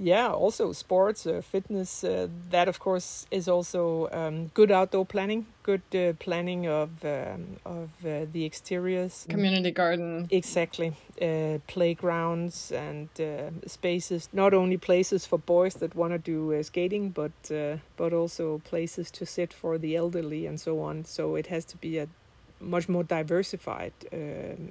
Yeah 0.00 0.28
also 0.28 0.72
sports 0.72 1.26
uh, 1.26 1.40
fitness 1.42 2.02
uh, 2.02 2.26
that 2.50 2.68
of 2.68 2.78
course 2.78 3.26
is 3.30 3.48
also 3.48 4.08
um, 4.12 4.46
good 4.54 4.70
outdoor 4.70 5.04
planning 5.04 5.46
good 5.62 5.82
uh, 5.94 6.12
planning 6.18 6.66
of 6.66 6.90
um, 7.04 7.56
of 7.64 7.90
uh, 8.04 8.26
the 8.32 8.44
exteriors. 8.44 9.26
Community 9.28 9.70
garden. 9.70 10.26
Exactly. 10.30 10.92
Uh, 11.20 11.58
playgrounds 11.66 12.72
and 12.72 13.08
uh, 13.20 13.50
spaces 13.66 14.28
not 14.32 14.54
only 14.54 14.76
places 14.76 15.26
for 15.26 15.38
boys 15.38 15.74
that 15.74 15.94
want 15.94 16.12
to 16.12 16.18
do 16.18 16.62
skating 16.62 17.10
but 17.10 17.32
but 17.96 18.12
also 18.12 18.60
places 18.64 19.10
to 19.10 19.26
sit 19.26 19.52
for 19.52 19.78
the 19.78 19.96
elderly 19.96 20.46
and 20.46 20.58
so 20.60 20.80
on. 20.80 21.04
So 21.04 21.36
it 21.36 21.46
has 21.46 21.64
to 21.66 21.76
be 21.76 21.98
a 21.98 22.06
much 22.60 22.88
more 22.88 23.04
diversified 23.04 23.92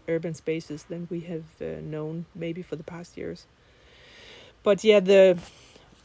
urban 0.08 0.34
spaces 0.34 0.84
than 0.84 1.08
we 1.10 1.22
have 1.22 1.48
known 1.84 2.26
maybe 2.36 2.62
for 2.62 2.76
the 2.76 2.84
past 2.84 3.18
years 3.18 3.48
but 4.64 4.84
yeah, 4.84 5.00
the 5.00 5.38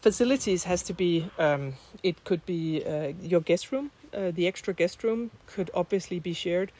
facilities 0.01 0.65
has 0.65 0.83
to 0.83 0.93
be. 0.93 1.31
Um, 1.39 1.75
it 2.03 2.25
could 2.25 2.45
be 2.47 2.85
uh, 2.85 3.13
your 3.21 3.41
guest 3.41 3.73
room. 3.73 3.91
Uh, 4.13 4.31
the 4.31 4.47
extra 4.47 4.75
guest 4.75 5.03
room 5.03 5.31
could 5.47 5.71
obviously 5.75 6.21
be 6.21 6.33
shared. 6.33 6.71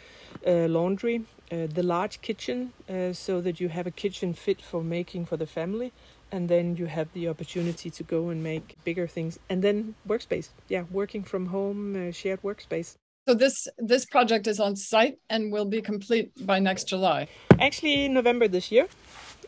Uh, 0.47 0.69
laundry, 0.69 1.25
uh, 1.51 1.67
the 1.67 1.83
large 1.83 2.21
kitchen, 2.21 2.73
uh, 2.89 3.13
so 3.13 3.41
that 3.41 3.61
you 3.61 3.69
have 3.69 3.87
a 3.87 3.91
kitchen 3.91 4.35
fit 4.35 4.61
for 4.61 4.83
making 4.83 5.25
for 5.25 5.37
the 5.37 5.47
family, 5.47 5.93
and 6.31 6.49
then 6.49 6.77
you 6.77 6.87
have 6.87 7.09
the 7.13 7.29
opportunity 7.29 7.91
to 7.91 8.03
go 8.03 8.29
and 8.29 8.43
make 8.43 8.77
bigger 8.85 9.07
things. 9.07 9.39
And 9.49 9.63
then 9.63 9.95
workspace, 10.07 10.51
yeah, 10.69 10.85
working 10.91 11.25
from 11.25 11.47
home, 11.47 11.81
uh, 11.97 12.13
shared 12.13 12.43
workspace. 12.43 12.97
So 13.27 13.35
this 13.35 13.67
this 13.79 14.05
project 14.05 14.47
is 14.47 14.61
on 14.61 14.77
site 14.77 15.17
and 15.31 15.51
will 15.51 15.65
be 15.65 15.81
complete 15.81 16.31
by 16.47 16.59
next 16.59 16.89
July. 16.89 17.29
Actually, 17.59 18.09
November 18.09 18.49
this 18.49 18.71
year 18.71 18.87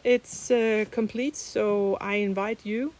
it's 0.06 0.52
uh, 0.52 0.84
complete. 0.90 1.36
So 1.36 1.98
I 2.00 2.14
invite 2.14 2.64
you 2.64 2.94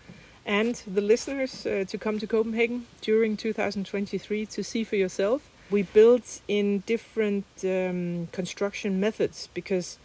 and 0.44 0.74
the 0.86 1.00
listeners 1.00 1.64
uh, 1.64 1.84
to 1.88 1.96
come 1.96 2.18
to 2.18 2.26
Copenhagen 2.26 2.86
during 3.00 3.36
2023 3.36 4.46
to 4.46 4.62
see 4.64 4.84
for 4.84 4.96
yourself. 4.96 5.48
We 5.70 5.82
built 5.82 6.40
in 6.48 6.80
different 6.80 7.44
um, 7.64 8.28
construction 8.32 9.00
methods 9.00 9.48
because 9.54 9.98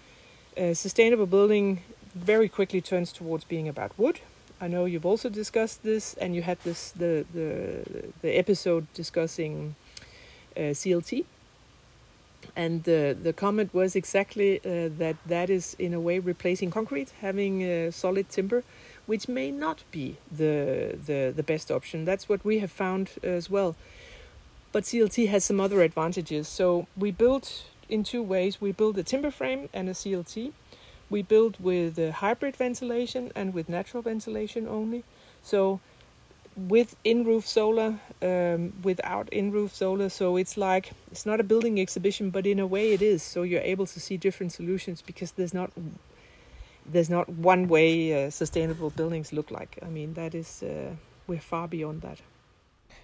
uh, 0.58 0.74
sustainable 0.74 1.26
building 1.26 1.82
very 2.14 2.50
quickly 2.50 2.82
turns 2.82 3.12
towards 3.12 3.46
being 3.46 3.68
about 3.68 3.98
wood. 3.98 4.20
I 4.60 4.68
know 4.68 4.86
you've 4.86 5.06
also 5.06 5.30
discussed 5.30 5.82
this, 5.82 6.14
and 6.16 6.36
you 6.36 6.44
had 6.44 6.60
this 6.64 6.92
the 6.92 7.26
the 7.34 7.84
the 8.22 8.38
episode 8.38 8.86
discussing 8.94 9.76
uh, 10.56 10.74
CLT 10.74 11.26
and 12.56 12.84
the 12.84 13.16
the 13.22 13.34
comment 13.34 13.74
was 13.74 13.96
exactly 13.96 14.60
uh, 14.60 14.90
that 14.98 15.16
that 15.26 15.50
is 15.50 15.76
in 15.80 15.94
a 15.94 16.00
way 16.00 16.20
replacing 16.20 16.72
concrete, 16.72 17.14
having 17.22 17.64
uh, 17.64 17.92
solid 17.92 18.30
timber, 18.30 18.64
which 19.06 19.28
may 19.28 19.52
not 19.52 19.84
be 19.92 20.18
the 20.32 20.98
the 21.06 21.34
the 21.36 21.44
best 21.44 21.72
option. 21.72 22.06
That's 22.06 22.28
what 22.28 22.44
we 22.44 22.60
have 22.60 22.72
found 22.72 23.12
as 23.24 23.50
well. 23.50 23.76
But 24.72 24.84
CLT 24.84 25.28
has 25.30 25.44
some 25.44 25.60
other 25.60 25.82
advantages. 25.82 26.48
So 26.48 26.88
we 26.96 27.12
built 27.12 27.66
in 27.90 28.04
two 28.04 28.24
ways. 28.24 28.62
We 28.62 28.72
built 28.72 28.98
a 28.98 29.04
timber 29.04 29.32
frame 29.32 29.70
and 29.74 29.90
a 29.90 29.94
CLT. 29.94 30.54
We 31.10 31.22
built 31.22 31.60
with 31.60 32.00
a 32.00 32.14
hybrid 32.14 32.56
ventilation 32.56 33.32
and 33.36 33.54
with 33.54 33.68
natural 33.68 34.02
ventilation 34.02 34.66
only. 34.68 35.04
So 35.44 35.82
with 36.56 36.96
in 37.04 37.24
roof 37.24 37.48
solar, 37.48 38.00
um, 38.22 38.74
without 38.84 39.30
in 39.30 39.52
roof 39.52 39.74
solar. 39.74 40.10
So 40.10 40.38
it's 40.38 40.58
like 40.58 40.92
it's 41.12 41.26
not 41.26 41.40
a 41.40 41.44
building 41.44 41.80
exhibition, 41.80 42.30
but 42.30 42.46
in 42.46 42.60
a 42.60 42.68
way 42.68 42.94
it 42.94 43.02
is. 43.02 43.24
So 43.24 43.44
you're 43.44 43.62
able 43.62 43.86
to 43.86 44.00
see 44.00 44.18
different 44.18 44.52
solutions 44.52 45.02
because 45.02 45.32
there's 45.32 45.54
not 45.54 45.72
there's 46.86 47.10
not 47.10 47.30
one 47.30 47.68
way 47.68 48.26
uh, 48.26 48.30
sustainable 48.30 48.90
buildings 48.90 49.32
look 49.32 49.52
like. 49.52 49.80
I 49.82 49.90
mean 49.90 50.14
that 50.16 50.36
is 50.36 50.64
uh, 50.64 50.96
we're 51.28 51.40
far 51.40 51.68
beyond 51.68 52.02
that. 52.02 52.20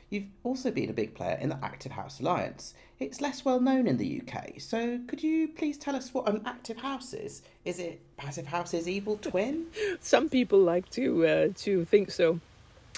You've 0.09 0.29
also 0.45 0.71
been 0.71 0.89
a 0.89 0.93
big 0.93 1.15
player 1.15 1.37
in 1.41 1.49
the 1.49 1.59
Active 1.61 1.91
House 1.91 2.21
Alliance. 2.21 2.73
It's 2.97 3.19
less 3.19 3.43
well 3.43 3.59
known 3.59 3.87
in 3.87 3.97
the 3.97 4.21
UK, 4.21 4.53
so 4.57 4.99
could 5.05 5.21
you 5.21 5.49
please 5.49 5.77
tell 5.77 5.95
us 5.97 6.13
what 6.13 6.29
an 6.29 6.41
active 6.45 6.77
house 6.77 7.13
is? 7.13 7.43
Is 7.65 7.79
it 7.79 7.99
Passive 8.15 8.47
House's 8.47 8.87
evil 8.87 9.17
twin? 9.17 9.65
Some 9.99 10.29
people 10.29 10.59
like 10.59 10.89
to 10.91 11.27
uh, 11.27 11.47
to 11.57 11.85
think 11.85 12.11
so 12.11 12.39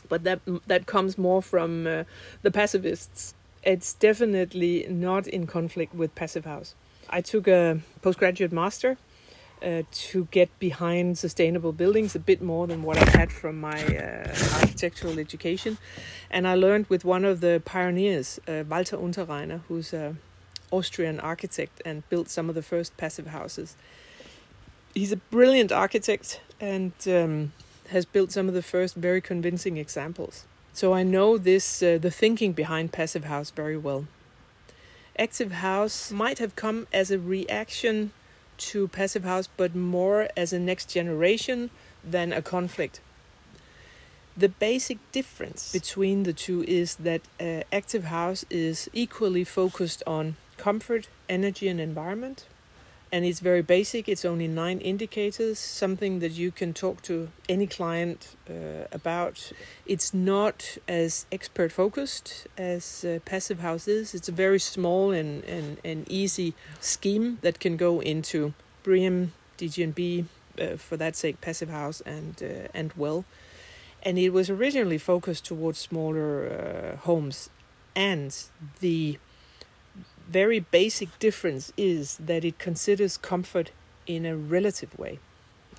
but 0.10 0.24
that 0.24 0.40
that 0.68 0.86
comes 0.86 1.18
more 1.18 1.42
from 1.42 1.88
uh, 1.88 2.04
the 2.42 2.52
passivists. 2.52 3.34
It's 3.64 3.94
definitely 3.94 4.86
not 4.90 5.28
in 5.28 5.46
conflict 5.46 5.94
with 5.94 6.16
Passive 6.16 6.46
House. 6.46 6.76
I 7.10 7.22
took 7.22 7.48
a 7.48 7.80
postgraduate 8.02 8.52
master 8.52 8.98
uh, 9.62 9.84
to 9.92 10.28
get 10.32 10.50
behind 10.60 11.18
sustainable 11.18 11.72
buildings 11.72 12.16
a 12.16 12.20
bit 12.20 12.42
more 12.42 12.68
than 12.68 12.84
what 12.84 12.98
I 12.98 13.18
had 13.18 13.32
from 13.32 13.60
my 13.60 13.82
uh, 13.84 14.34
architectural 14.62 15.20
education. 15.20 15.78
And 16.32 16.48
I 16.48 16.56
learned 16.56 16.88
with 16.88 17.04
one 17.04 17.26
of 17.26 17.42
the 17.42 17.62
pioneers, 17.66 18.40
uh, 18.48 18.64
Walter 18.70 18.98
Unterrainer, 18.98 19.62
who's 19.68 19.94
an 19.94 20.20
Austrian 20.72 21.20
architect 21.20 21.82
and 21.86 22.08
built 22.10 22.30
some 22.30 22.50
of 22.50 22.56
the 22.56 22.62
first 22.62 22.96
passive 22.98 23.28
houses. 23.28 23.76
He's 24.94 25.12
a 25.12 25.18
brilliant 25.18 25.72
architect 25.72 26.42
and 26.60 26.94
um, 27.08 27.52
has 27.90 28.06
built 28.06 28.32
some 28.32 28.48
of 28.48 28.54
the 28.54 28.62
first 28.62 28.96
very 28.96 29.22
convincing 29.22 29.78
examples. 29.78 30.46
So 30.74 30.94
I 30.94 31.04
know 31.04 31.38
this 31.38 31.84
uh, 31.84 31.98
the 32.00 32.12
thinking 32.12 32.54
behind 32.54 32.92
passive 32.92 33.26
house 33.26 33.50
very 33.52 33.78
well. 33.78 34.06
Active 35.18 35.52
house 35.52 36.12
might 36.12 36.40
have 36.40 36.56
come 36.56 36.88
as 36.94 37.12
a 37.12 37.20
reaction 37.20 38.12
to 38.58 38.88
passive 38.88 39.24
house, 39.24 39.50
but 39.58 39.76
more 39.76 40.30
as 40.38 40.54
a 40.54 40.60
next 40.60 40.90
generation 40.90 41.70
than 42.04 42.32
a 42.32 42.42
conflict. 42.42 43.02
The 44.38 44.50
basic 44.50 45.00
difference 45.12 45.72
between 45.74 46.24
the 46.24 46.34
two 46.34 46.64
is 46.64 46.96
that 46.96 47.22
uh, 47.42 47.64
active 47.74 48.06
house 48.06 48.46
is 48.50 48.90
equally 48.94 49.44
focused 49.44 50.02
on 50.08 50.38
comfort, 50.56 51.10
energy, 51.28 51.68
and 51.68 51.80
environment, 51.82 52.46
and 53.12 53.26
it's 53.26 53.40
very 53.40 53.62
basic. 53.62 54.08
It's 54.08 54.24
only 54.24 54.48
nine 54.48 54.80
indicators, 54.80 55.58
something 55.58 56.20
that 56.20 56.32
you 56.32 56.52
can 56.52 56.74
talk 56.74 57.02
to 57.04 57.30
any 57.48 57.66
client 57.66 58.36
uh, 58.50 58.86
about. 58.92 59.52
It's 59.86 60.14
not 60.14 60.78
as 60.88 61.26
expert 61.32 61.72
focused 61.72 62.48
as 62.58 63.04
uh, 63.04 63.20
Passive 63.26 63.60
House 63.60 63.88
is. 63.88 64.14
It's 64.14 64.30
a 64.30 64.32
very 64.32 64.60
small 64.60 65.12
and, 65.12 65.44
and, 65.46 65.78
and 65.84 66.10
easy 66.10 66.54
scheme 66.80 67.40
that 67.42 67.60
can 67.60 67.78
go 67.78 68.00
into 68.00 68.54
BREEAM, 68.84 69.32
DGNB, 69.58 70.26
uh, 70.60 70.76
for 70.76 70.98
that 70.98 71.16
sake, 71.16 71.42
Passive 71.42 71.70
House, 71.70 72.02
and, 72.02 72.42
uh, 72.44 72.68
and 72.74 72.94
Well. 72.96 73.26
And 74.04 74.18
it 74.18 74.30
was 74.30 74.50
originally 74.50 74.98
focused 74.98 75.46
towards 75.46 75.80
smaller 75.80 76.94
uh, 76.94 76.98
homes. 76.98 77.50
And 77.96 78.36
the 78.80 79.18
very 80.30 80.60
basic 80.60 81.18
difference 81.20 81.74
is 81.76 82.18
that 82.18 82.46
it 82.46 82.60
considers 82.60 83.18
comfort 83.18 83.72
in 84.06 84.26
a 84.26 84.36
relative 84.36 84.98
way. 84.98 85.20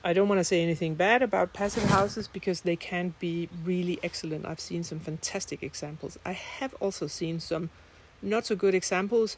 I 0.03 0.13
don't 0.13 0.29
want 0.29 0.41
to 0.41 0.45
say 0.45 0.63
anything 0.63 0.95
bad 0.95 1.23
about 1.23 1.53
passive 1.53 1.85
houses 1.85 2.27
because 2.27 2.63
they 2.63 2.77
can 2.77 3.15
be 3.21 3.49
really 3.65 3.99
excellent. 4.03 4.47
I've 4.47 4.61
seen 4.61 4.83
some 4.83 4.99
fantastic 4.99 5.63
examples. 5.63 6.19
I 6.25 6.33
have 6.33 6.75
also 6.81 7.07
seen 7.07 7.39
some 7.39 7.71
not 8.23 8.47
so 8.47 8.57
good 8.57 8.75
examples 8.75 9.37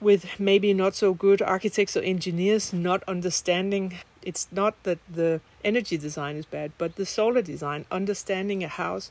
with 0.00 0.40
maybe 0.40 0.74
not 0.74 0.94
so 0.94 1.14
good 1.14 1.40
architects 1.40 1.96
or 1.96 2.00
engineers 2.00 2.72
not 2.72 3.02
understanding. 3.06 3.98
It's 4.22 4.48
not 4.50 4.82
that 4.82 4.98
the 5.10 5.40
energy 5.62 5.98
design 5.98 6.36
is 6.36 6.46
bad, 6.46 6.72
but 6.78 6.96
the 6.96 7.06
solar 7.06 7.42
design, 7.42 7.84
understanding 7.90 8.64
a 8.64 8.68
house 8.68 9.10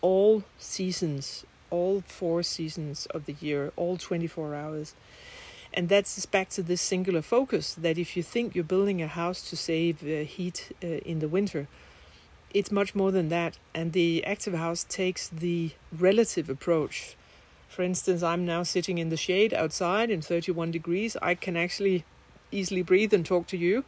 all 0.00 0.42
seasons 0.58 1.44
all 1.72 2.02
four 2.06 2.42
seasons 2.42 3.06
of 3.06 3.24
the 3.24 3.34
year, 3.40 3.72
all 3.76 3.96
24 3.96 4.54
hours. 4.54 4.94
And 5.74 5.88
that's 5.88 6.26
back 6.26 6.50
to 6.50 6.62
this 6.62 6.82
singular 6.82 7.22
focus 7.22 7.74
that 7.74 7.96
if 7.96 8.16
you 8.16 8.22
think 8.22 8.54
you're 8.54 8.62
building 8.62 9.00
a 9.00 9.06
house 9.06 9.48
to 9.48 9.56
save 9.56 10.02
uh, 10.02 10.24
heat 10.24 10.70
uh, 10.84 10.86
in 10.86 11.20
the 11.20 11.28
winter, 11.28 11.66
it's 12.52 12.70
much 12.70 12.94
more 12.94 13.10
than 13.10 13.30
that. 13.30 13.56
And 13.74 13.92
the 13.92 14.22
active 14.26 14.52
house 14.52 14.84
takes 14.84 15.28
the 15.28 15.70
relative 15.90 16.50
approach. 16.50 17.16
For 17.68 17.82
instance, 17.82 18.22
I'm 18.22 18.44
now 18.44 18.64
sitting 18.64 18.98
in 18.98 19.08
the 19.08 19.16
shade 19.16 19.54
outside 19.54 20.10
in 20.10 20.20
31 20.20 20.70
degrees. 20.70 21.16
I 21.22 21.34
can 21.34 21.56
actually 21.56 22.04
easily 22.50 22.82
breathe 22.82 23.14
and 23.14 23.24
talk 23.24 23.46
to 23.46 23.56
you. 23.56 23.84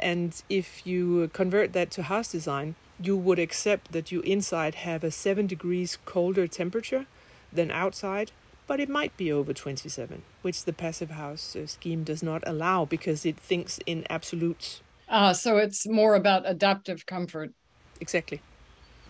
And 0.00 0.42
if 0.48 0.86
you 0.86 1.28
convert 1.34 1.74
that 1.74 1.90
to 1.92 2.04
house 2.04 2.32
design, 2.32 2.76
you 2.98 3.14
would 3.14 3.38
accept 3.38 3.92
that 3.92 4.10
you 4.10 4.20
inside 4.22 4.76
have 4.76 5.04
a 5.04 5.10
7 5.10 5.46
degrees 5.46 5.98
colder 6.06 6.46
temperature 6.46 7.04
than 7.52 7.70
outside, 7.70 8.32
but 8.66 8.80
it 8.80 8.88
might 8.88 9.16
be 9.16 9.30
over 9.32 9.52
27, 9.52 10.22
which 10.42 10.64
the 10.64 10.72
passive 10.72 11.10
house 11.10 11.56
uh, 11.56 11.66
scheme 11.66 12.04
does 12.04 12.22
not 12.22 12.42
allow 12.46 12.84
because 12.84 13.24
it 13.24 13.38
thinks 13.38 13.78
in 13.86 14.04
absolutes. 14.10 14.80
Ah, 15.08 15.32
so 15.32 15.56
it's 15.56 15.86
more 15.86 16.14
about 16.14 16.42
adaptive 16.48 17.06
comfort. 17.06 17.52
Exactly. 18.00 18.40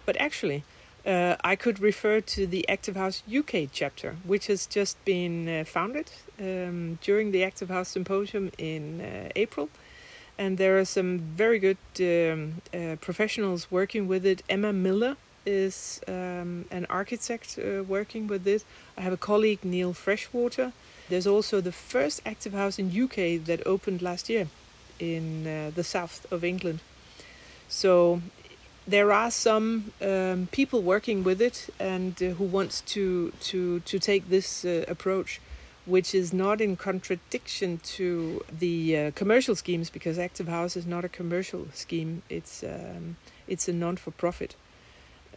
But 0.05 0.16
actually, 0.20 0.62
uh, 1.07 1.37
I 1.42 1.57
could 1.57 1.81
refer 1.81 2.20
to 2.20 2.46
the 2.46 2.68
Active 2.68 2.96
House 2.96 3.22
UK 3.27 3.68
chapter, 3.72 4.16
which 4.25 4.49
has 4.49 4.66
just 4.66 5.03
been 5.05 5.49
uh, 5.49 5.64
founded 5.64 6.11
um, 6.40 6.99
during 7.01 7.33
the 7.33 7.44
Active 7.44 7.70
House 7.70 7.88
Symposium 7.88 8.51
in 8.59 9.01
uh, 9.01 9.29
April. 9.37 9.68
And 10.38 10.59
there 10.59 10.79
are 10.79 10.85
some 10.85 11.18
very 11.18 11.59
good 11.59 11.79
um, 12.01 12.61
uh, 12.75 12.96
professionals 13.01 13.70
working 13.70 14.07
with 14.07 14.27
it. 14.27 14.42
Emma 14.51 14.72
Miller 14.72 15.16
is 15.47 16.01
um, 16.09 16.67
an 16.71 16.87
architect 16.91 17.59
uh, 17.59 17.83
working 17.85 18.27
with 18.27 18.45
this. 18.45 18.65
I 18.99 19.03
have 19.03 19.13
a 19.13 19.17
colleague, 19.17 19.65
Neil 19.65 19.93
Freshwater. 19.93 20.73
There's 21.09 21.27
also 21.27 21.61
the 21.61 21.73
first 21.73 22.21
Active 22.27 22.53
House 22.53 22.79
in 22.79 22.89
UK 22.89 23.45
that 23.47 23.65
opened 23.65 24.03
last 24.03 24.29
year 24.29 24.49
in 24.99 25.47
uh, 25.47 25.71
the 25.75 25.85
south 25.85 26.27
of 26.33 26.43
England. 26.45 26.81
So 27.69 28.23
there 28.87 29.13
are 29.13 29.31
some 29.31 29.93
um, 30.01 30.49
people 30.53 30.81
working 30.83 31.25
with 31.25 31.41
it 31.41 31.69
and 31.79 32.23
uh, 32.23 32.27
who 32.31 32.45
wants 32.45 32.81
to 32.83 33.33
to 33.41 33.81
to 33.81 33.99
take 33.99 34.29
this 34.29 34.65
uh, 34.65 34.85
approach 34.89 35.41
which 35.87 36.15
is 36.15 36.33
not 36.33 36.61
in 36.61 36.77
contradiction 36.77 37.79
to 37.79 38.45
the 38.59 38.97
uh, 38.97 39.11
commercial 39.13 39.55
schemes 39.55 39.89
because 39.89 40.19
active 40.19 40.49
house 40.49 40.77
is 40.77 40.87
not 40.87 41.05
a 41.05 41.09
commercial 41.09 41.67
scheme 41.73 42.23
it's 42.29 42.63
um, 42.63 43.17
it's 43.49 43.69
a 43.69 43.73
non 43.73 43.97
for 43.97 44.13
profit 44.13 44.55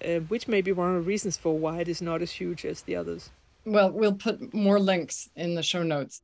uh, 0.06 0.20
which 0.28 0.48
may 0.48 0.62
be 0.62 0.72
one 0.72 0.90
of 0.90 0.96
the 0.96 1.08
reasons 1.08 1.38
for 1.38 1.58
why 1.58 1.80
it 1.80 1.88
is 1.88 2.02
not 2.02 2.22
as 2.22 2.32
huge 2.32 2.66
as 2.66 2.82
the 2.82 2.96
others. 2.96 3.30
Well 3.66 3.92
we'll 3.92 4.14
put 4.14 4.54
more 4.54 4.80
links 4.80 5.30
in 5.36 5.56
the 5.56 5.64
show 5.64 5.84
notes. 5.84 6.22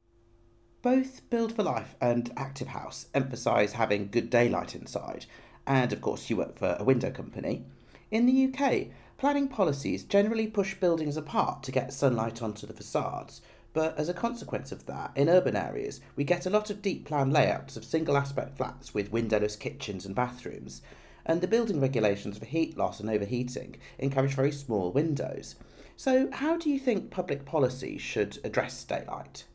Both 0.81 1.29
build 1.29 1.53
for 1.55 1.63
life 1.63 1.95
and 1.99 2.31
active 2.37 2.67
house 2.67 3.07
emphasize 3.13 3.73
having 3.73 4.09
good 4.09 4.29
daylight 4.29 4.75
inside. 4.75 5.25
And 5.65 5.91
of 5.91 6.01
course 6.01 6.29
you 6.29 6.37
work 6.37 6.59
for 6.59 6.75
a 6.79 6.83
window 6.83 7.11
company. 7.11 7.65
In 8.11 8.27
the 8.27 8.53
UK, 8.53 8.87
planning 9.17 9.47
policies 9.47 10.03
generally 10.03 10.47
push 10.47 10.75
buildings 10.75 11.17
apart 11.17 11.63
to 11.63 11.71
get 11.71 11.91
sunlight 11.91 12.41
onto 12.41 12.67
the 12.67 12.73
facades, 12.73 13.41
but 13.73 13.97
as 13.97 14.07
a 14.07 14.13
consequence 14.13 14.71
of 14.71 14.85
that, 14.85 15.11
in 15.15 15.27
urban 15.27 15.55
areas, 15.55 15.99
we 16.15 16.23
get 16.23 16.45
a 16.45 16.49
lot 16.49 16.69
of 16.69 16.81
deep 16.81 17.05
plan 17.05 17.31
layouts 17.31 17.75
of 17.75 17.83
single 17.83 18.15
aspect 18.15 18.55
flats 18.55 18.93
with 18.93 19.11
windowless 19.11 19.57
kitchens 19.57 20.05
and 20.05 20.15
bathrooms, 20.15 20.81
and 21.25 21.41
the 21.41 21.47
building 21.47 21.79
regulations 21.79 22.37
for 22.37 22.45
heat 22.45 22.77
loss 22.77 22.99
and 22.99 23.09
overheating 23.09 23.77
encourage 23.99 24.33
very 24.33 24.51
small 24.51 24.91
windows. 24.91 25.55
So, 25.97 26.29
how 26.31 26.57
do 26.57 26.69
you 26.69 26.79
think 26.79 27.09
public 27.09 27.45
policy 27.45 27.97
should 27.97 28.39
address 28.43 28.83
daylight? 28.83 29.45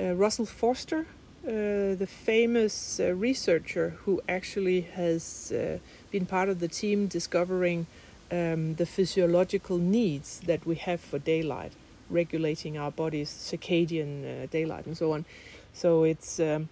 Uh, 0.00 0.14
Russell 0.14 0.46
Foster 0.46 1.06
uh, 1.42 1.94
the 1.94 2.06
famous 2.06 3.00
uh, 3.00 3.14
researcher 3.14 3.96
who 4.04 4.20
actually 4.28 4.82
has 4.82 5.52
uh, 5.52 5.78
been 6.10 6.26
part 6.26 6.50
of 6.50 6.60
the 6.60 6.68
team 6.68 7.06
discovering 7.06 7.86
um, 8.30 8.74
the 8.74 8.84
physiological 8.84 9.78
needs 9.78 10.40
that 10.40 10.66
we 10.66 10.74
have 10.74 11.00
for 11.00 11.18
daylight, 11.18 11.72
regulating 12.10 12.76
our 12.76 12.90
bodies, 12.90 13.30
circadian 13.30 14.10
uh, 14.22 14.46
daylight 14.50 14.84
and 14.84 14.98
so 14.98 15.12
on. 15.12 15.24
So 15.72 16.04
it's 16.04 16.38
um, 16.38 16.68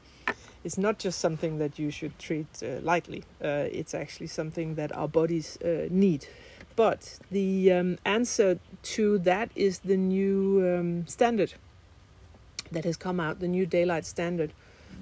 it's 0.68 0.78
not 0.78 0.98
just 0.98 1.18
something 1.18 1.58
that 1.58 1.78
you 1.78 1.90
should 1.90 2.14
treat 2.18 2.46
uh, 2.62 2.66
lightly. 2.90 3.22
it's 3.80 3.94
actually 3.94 4.28
something 4.28 4.76
that 4.76 4.90
our 5.00 5.08
bodies 5.08 5.58
need. 5.90 6.26
But 6.78 7.18
the 7.32 7.72
um, 7.72 7.98
answer 8.04 8.60
to 8.94 9.18
that 9.30 9.50
is 9.56 9.80
the 9.80 9.96
new 9.96 10.62
um, 10.64 11.08
standard 11.08 11.54
that 12.70 12.84
has 12.84 12.96
come 12.96 13.18
out, 13.18 13.40
the 13.40 13.48
new 13.48 13.66
daylight 13.66 14.06
standard. 14.06 14.52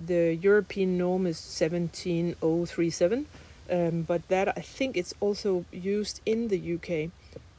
The 0.06 0.34
European 0.34 0.96
norm 0.96 1.26
is 1.26 1.38
17037, 1.38 3.26
um, 3.70 4.02
but 4.08 4.26
that 4.28 4.48
I 4.56 4.62
think 4.62 4.96
it's 4.96 5.12
also 5.20 5.66
used 5.70 6.22
in 6.24 6.48
the 6.48 6.74
UK, 6.76 7.10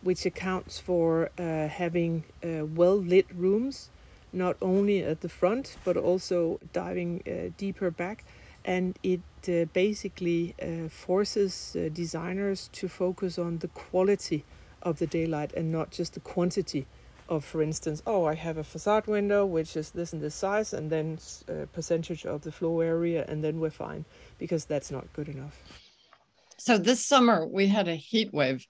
which 0.01 0.25
accounts 0.25 0.79
for 0.79 1.29
uh, 1.37 1.67
having 1.67 2.23
uh, 2.43 2.65
well 2.65 2.97
lit 2.97 3.27
rooms, 3.31 3.91
not 4.37 4.55
only 4.61 5.03
at 5.03 5.21
the 5.21 5.29
front 5.29 5.77
but 5.83 5.97
also 5.97 6.59
diving 6.73 7.21
uh, 7.25 7.51
deeper 7.57 7.91
back. 7.91 8.23
And 8.65 8.99
it 9.01 9.21
uh, 9.47 9.65
basically 9.71 10.53
uh, 10.61 10.89
forces 10.89 11.75
uh, 11.75 11.89
designers 11.93 12.69
to 12.73 12.87
focus 12.87 13.37
on 13.39 13.59
the 13.59 13.69
quality 13.69 14.43
of 14.81 14.99
the 14.99 15.07
daylight 15.07 15.53
and 15.53 15.71
not 15.71 15.91
just 15.91 16.13
the 16.13 16.19
quantity 16.19 16.85
of, 17.29 17.43
for 17.43 17.61
instance, 17.61 18.01
oh, 18.05 18.25
I 18.25 18.35
have 18.35 18.57
a 18.57 18.63
facade 18.63 19.07
window 19.07 19.45
which 19.45 19.75
is 19.75 19.91
this 19.91 20.13
and 20.13 20.21
this 20.21 20.35
size, 20.35 20.73
and 20.73 20.89
then 20.89 21.19
a 21.47 21.63
uh, 21.63 21.65
percentage 21.67 22.25
of 22.25 22.41
the 22.41 22.51
floor 22.51 22.83
area, 22.83 23.25
and 23.27 23.43
then 23.43 23.59
we're 23.59 23.69
fine 23.69 24.05
because 24.37 24.65
that's 24.65 24.91
not 24.91 25.11
good 25.13 25.27
enough. 25.27 25.61
So 26.57 26.77
this 26.77 27.05
summer 27.05 27.45
we 27.45 27.67
had 27.67 27.87
a 27.87 27.95
heat 27.95 28.33
wave. 28.33 28.65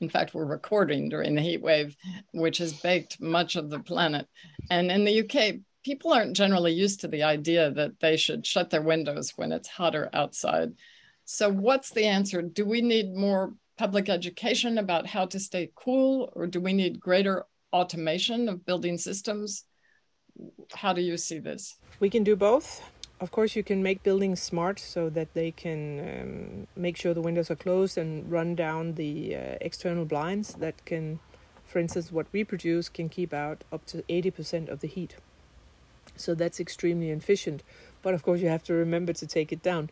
In 0.00 0.08
fact, 0.08 0.34
we're 0.34 0.44
recording 0.44 1.08
during 1.08 1.34
the 1.34 1.40
heat 1.40 1.62
wave, 1.62 1.96
which 2.32 2.58
has 2.58 2.72
baked 2.72 3.20
much 3.20 3.56
of 3.56 3.70
the 3.70 3.80
planet. 3.80 4.26
And 4.70 4.90
in 4.90 5.04
the 5.04 5.20
UK, 5.20 5.56
people 5.84 6.12
aren't 6.12 6.36
generally 6.36 6.72
used 6.72 7.00
to 7.00 7.08
the 7.08 7.22
idea 7.22 7.70
that 7.70 7.98
they 8.00 8.16
should 8.16 8.46
shut 8.46 8.70
their 8.70 8.82
windows 8.82 9.32
when 9.36 9.52
it's 9.52 9.68
hotter 9.68 10.10
outside. 10.12 10.72
So, 11.24 11.50
what's 11.50 11.90
the 11.90 12.04
answer? 12.04 12.42
Do 12.42 12.64
we 12.64 12.82
need 12.82 13.14
more 13.14 13.54
public 13.78 14.08
education 14.08 14.78
about 14.78 15.06
how 15.06 15.26
to 15.26 15.40
stay 15.40 15.70
cool, 15.74 16.30
or 16.34 16.46
do 16.46 16.60
we 16.60 16.72
need 16.72 17.00
greater 17.00 17.44
automation 17.72 18.48
of 18.48 18.64
building 18.64 18.98
systems? 18.98 19.64
How 20.74 20.92
do 20.92 21.00
you 21.00 21.16
see 21.16 21.38
this? 21.38 21.76
We 22.00 22.10
can 22.10 22.24
do 22.24 22.36
both. 22.36 22.82
Of 23.18 23.30
course, 23.30 23.56
you 23.56 23.62
can 23.62 23.82
make 23.82 24.02
buildings 24.02 24.42
smart 24.42 24.78
so 24.78 25.08
that 25.08 25.32
they 25.32 25.50
can 25.50 26.00
um, 26.00 26.66
make 26.76 26.98
sure 26.98 27.14
the 27.14 27.22
windows 27.22 27.50
are 27.50 27.56
closed 27.56 27.96
and 27.96 28.30
run 28.30 28.54
down 28.54 28.94
the 28.94 29.34
uh, 29.34 29.38
external 29.62 30.04
blinds 30.04 30.54
that 30.54 30.84
can, 30.84 31.20
for 31.64 31.78
instance, 31.78 32.12
what 32.12 32.26
we 32.30 32.44
produce 32.44 32.90
can 32.90 33.08
keep 33.08 33.32
out 33.32 33.64
up 33.72 33.86
to 33.86 34.02
80% 34.02 34.68
of 34.68 34.80
the 34.80 34.86
heat. 34.86 35.16
So 36.16 36.34
that's 36.34 36.60
extremely 36.60 37.10
efficient. 37.10 37.62
But 38.02 38.12
of 38.12 38.22
course, 38.22 38.42
you 38.42 38.48
have 38.48 38.62
to 38.64 38.74
remember 38.74 39.14
to 39.14 39.26
take 39.26 39.50
it 39.50 39.62
down. 39.62 39.88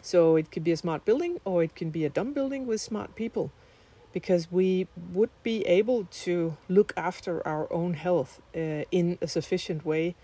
So 0.00 0.36
it 0.36 0.52
could 0.52 0.62
be 0.62 0.70
a 0.70 0.76
smart 0.76 1.04
building 1.04 1.40
or 1.44 1.64
it 1.64 1.74
can 1.74 1.90
be 1.90 2.04
a 2.04 2.08
dumb 2.08 2.32
building 2.32 2.64
with 2.64 2.80
smart 2.80 3.16
people 3.16 3.50
because 4.12 4.50
we 4.52 4.86
would 5.12 5.30
be 5.42 5.66
able 5.66 6.04
to 6.04 6.56
look 6.68 6.92
after 6.96 7.46
our 7.46 7.70
own 7.72 7.94
health 7.94 8.40
uh, 8.56 8.84
in 8.92 9.18
a 9.20 9.26
sufficient 9.26 9.84
way. 9.84 10.14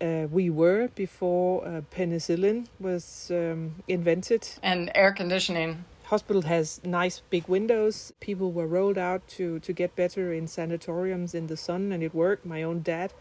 Uh, 0.00 0.26
we 0.30 0.48
were 0.48 0.88
before 0.94 1.66
uh, 1.66 1.82
penicillin 1.94 2.66
was 2.78 3.30
um, 3.30 3.74
invented. 3.86 4.48
And 4.62 4.90
air 4.94 5.12
conditioning. 5.12 5.84
Hospital 6.04 6.42
has 6.42 6.80
nice 6.82 7.22
big 7.30 7.46
windows. 7.46 8.12
People 8.18 8.50
were 8.50 8.66
rolled 8.66 8.98
out 8.98 9.26
to, 9.28 9.60
to 9.60 9.72
get 9.72 9.94
better 9.94 10.32
in 10.32 10.48
sanatoriums 10.48 11.34
in 11.34 11.46
the 11.46 11.56
sun, 11.56 11.92
and 11.92 12.02
it 12.02 12.14
worked. 12.14 12.44
My 12.44 12.62
own 12.62 12.82
dad 12.82 13.12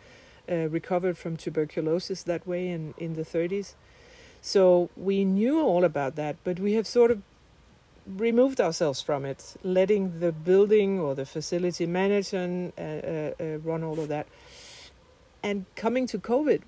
uh, 0.50 0.70
recovered 0.70 1.18
from 1.18 1.38
tuberculosis 1.38 2.24
that 2.24 2.48
way 2.48 2.70
in, 2.70 2.94
in 2.98 3.14
the 3.14 3.24
30s. 3.24 3.74
So 4.42 4.90
we 4.96 5.26
knew 5.26 5.62
all 5.62 5.84
about 5.84 6.16
that, 6.16 6.38
but 6.44 6.60
we 6.60 6.74
have 6.74 6.88
sort 6.88 7.12
of 7.12 7.22
removed 8.08 8.60
ourselves 8.60 9.02
from 9.02 9.26
it, 9.26 9.56
letting 9.64 10.20
the 10.20 10.32
building 10.32 11.00
or 11.00 11.14
the 11.14 11.26
facility 11.26 11.86
manager 11.86 12.72
uh, 12.78 12.82
uh, 12.82 13.34
uh, 13.40 13.58
run 13.60 13.84
all 13.84 14.00
of 14.00 14.08
that. 14.08 14.28
And 15.44 15.66
coming 15.76 16.08
to 16.08 16.20
COVID, 16.20 16.62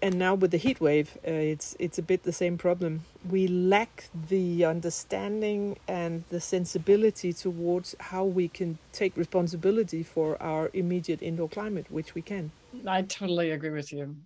and 0.00 0.16
now 0.16 0.34
with 0.34 0.52
the 0.52 0.58
heat 0.58 0.80
wave, 0.80 1.18
uh, 1.26 1.30
it's 1.30 1.74
it's 1.78 1.98
a 1.98 2.02
bit 2.02 2.22
the 2.22 2.32
same 2.32 2.56
problem. 2.56 3.04
We 3.28 3.48
lack 3.48 4.04
the 4.28 4.64
understanding 4.64 5.76
and 5.88 6.24
the 6.28 6.40
sensibility 6.40 7.32
towards 7.32 7.96
how 7.98 8.24
we 8.24 8.48
can 8.48 8.78
take 8.92 9.16
responsibility 9.16 10.02
for 10.02 10.40
our 10.40 10.70
immediate 10.72 11.20
indoor 11.20 11.48
climate, 11.48 11.86
which 11.90 12.14
we 12.14 12.22
can. 12.22 12.52
I 12.86 13.02
totally 13.02 13.50
agree 13.50 13.70
with 13.70 13.92
you 13.92 14.16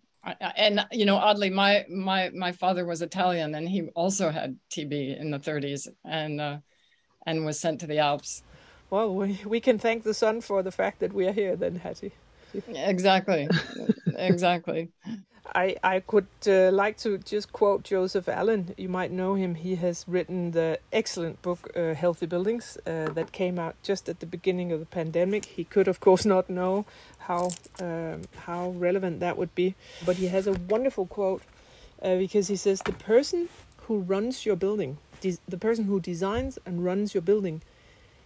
and 0.57 0.85
you 0.91 1.05
know 1.05 1.17
oddly 1.17 1.51
my 1.51 1.85
my 1.89 2.31
my 2.31 2.53
father 2.53 2.85
was 2.85 3.03
italian 3.03 3.55
and 3.55 3.69
he 3.69 3.83
also 3.95 4.31
had 4.31 4.57
tb 4.71 5.19
in 5.19 5.31
the 5.31 5.39
30s 5.39 5.89
and 6.05 6.41
uh, 6.41 6.59
and 7.27 7.45
was 7.45 7.61
sent 7.61 7.81
to 7.81 7.87
the 7.87 7.99
alps 7.99 8.43
well 8.91 9.15
we, 9.15 9.41
we 9.47 9.61
can 9.61 9.79
thank 9.79 10.03
the 10.03 10.15
sun 10.15 10.41
for 10.41 10.63
the 10.63 10.73
fact 10.73 11.01
that 11.01 11.13
we 11.13 11.27
are 11.27 11.33
here 11.33 11.55
then 11.55 11.77
hattie 11.77 12.13
exactly 12.75 13.49
exactly 14.17 14.91
I, 15.55 15.77
I 15.83 16.01
could 16.01 16.27
uh, 16.47 16.71
like 16.73 16.97
to 16.99 17.19
just 17.19 17.53
quote 17.53 17.85
Joseph 17.85 18.29
Allen. 18.29 18.75
You 18.77 18.89
might 18.89 19.13
know 19.13 19.35
him. 19.35 19.55
He 19.55 19.77
has 19.77 20.05
written 20.09 20.51
the 20.51 20.79
excellent 20.93 21.41
book 21.43 21.71
uh, 21.77 21.95
Healthy 21.95 22.27
Buildings 22.27 22.77
uh, 22.87 23.11
that 23.11 23.33
came 23.33 23.59
out 23.59 23.77
just 23.83 24.09
at 24.09 24.21
the 24.21 24.27
beginning 24.27 24.73
of 24.73 24.81
the 24.81 24.87
pandemic. 24.87 25.45
He 25.45 25.65
could, 25.65 25.89
of 25.89 26.01
course, 26.01 26.25
not 26.25 26.51
know 26.51 26.85
how 27.19 27.51
um, 27.81 28.23
how 28.37 28.71
relevant 28.71 29.21
that 29.21 29.37
would 29.37 29.55
be, 29.55 29.75
but 30.05 30.17
he 30.17 30.27
has 30.29 30.47
a 30.47 30.53
wonderful 30.53 31.07
quote 31.07 31.43
uh, 32.03 32.17
because 32.17 32.49
he 32.49 32.57
says 32.57 32.81
the 32.81 32.93
person 32.93 33.49
who 33.83 34.01
runs 34.01 34.45
your 34.45 34.57
building, 34.57 34.99
the 35.21 35.59
person 35.59 35.85
who 35.85 36.01
designs 36.01 36.59
and 36.67 36.85
runs 36.85 37.15
your 37.15 37.23
building, 37.23 37.63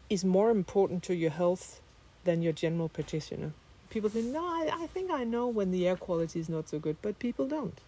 is 0.09 0.25
more 0.25 0.51
important 0.51 1.03
to 1.05 1.15
your 1.15 1.31
health 1.31 1.81
than 2.25 2.43
your 2.43 2.53
general 2.53 2.89
practitioner 2.89 3.53
people 3.91 4.09
think, 4.09 4.27
no, 4.27 4.45
I, 4.45 4.71
I 4.73 4.87
think 4.87 5.11
I 5.11 5.25
know 5.25 5.49
when 5.49 5.71
the 5.71 5.87
air 5.87 5.97
quality 5.97 6.41
is 6.41 6.49
not 6.49 6.69
so 6.69 6.79
good, 6.79 6.97
but 7.03 7.19
people 7.19 7.47
don't. 7.47 7.79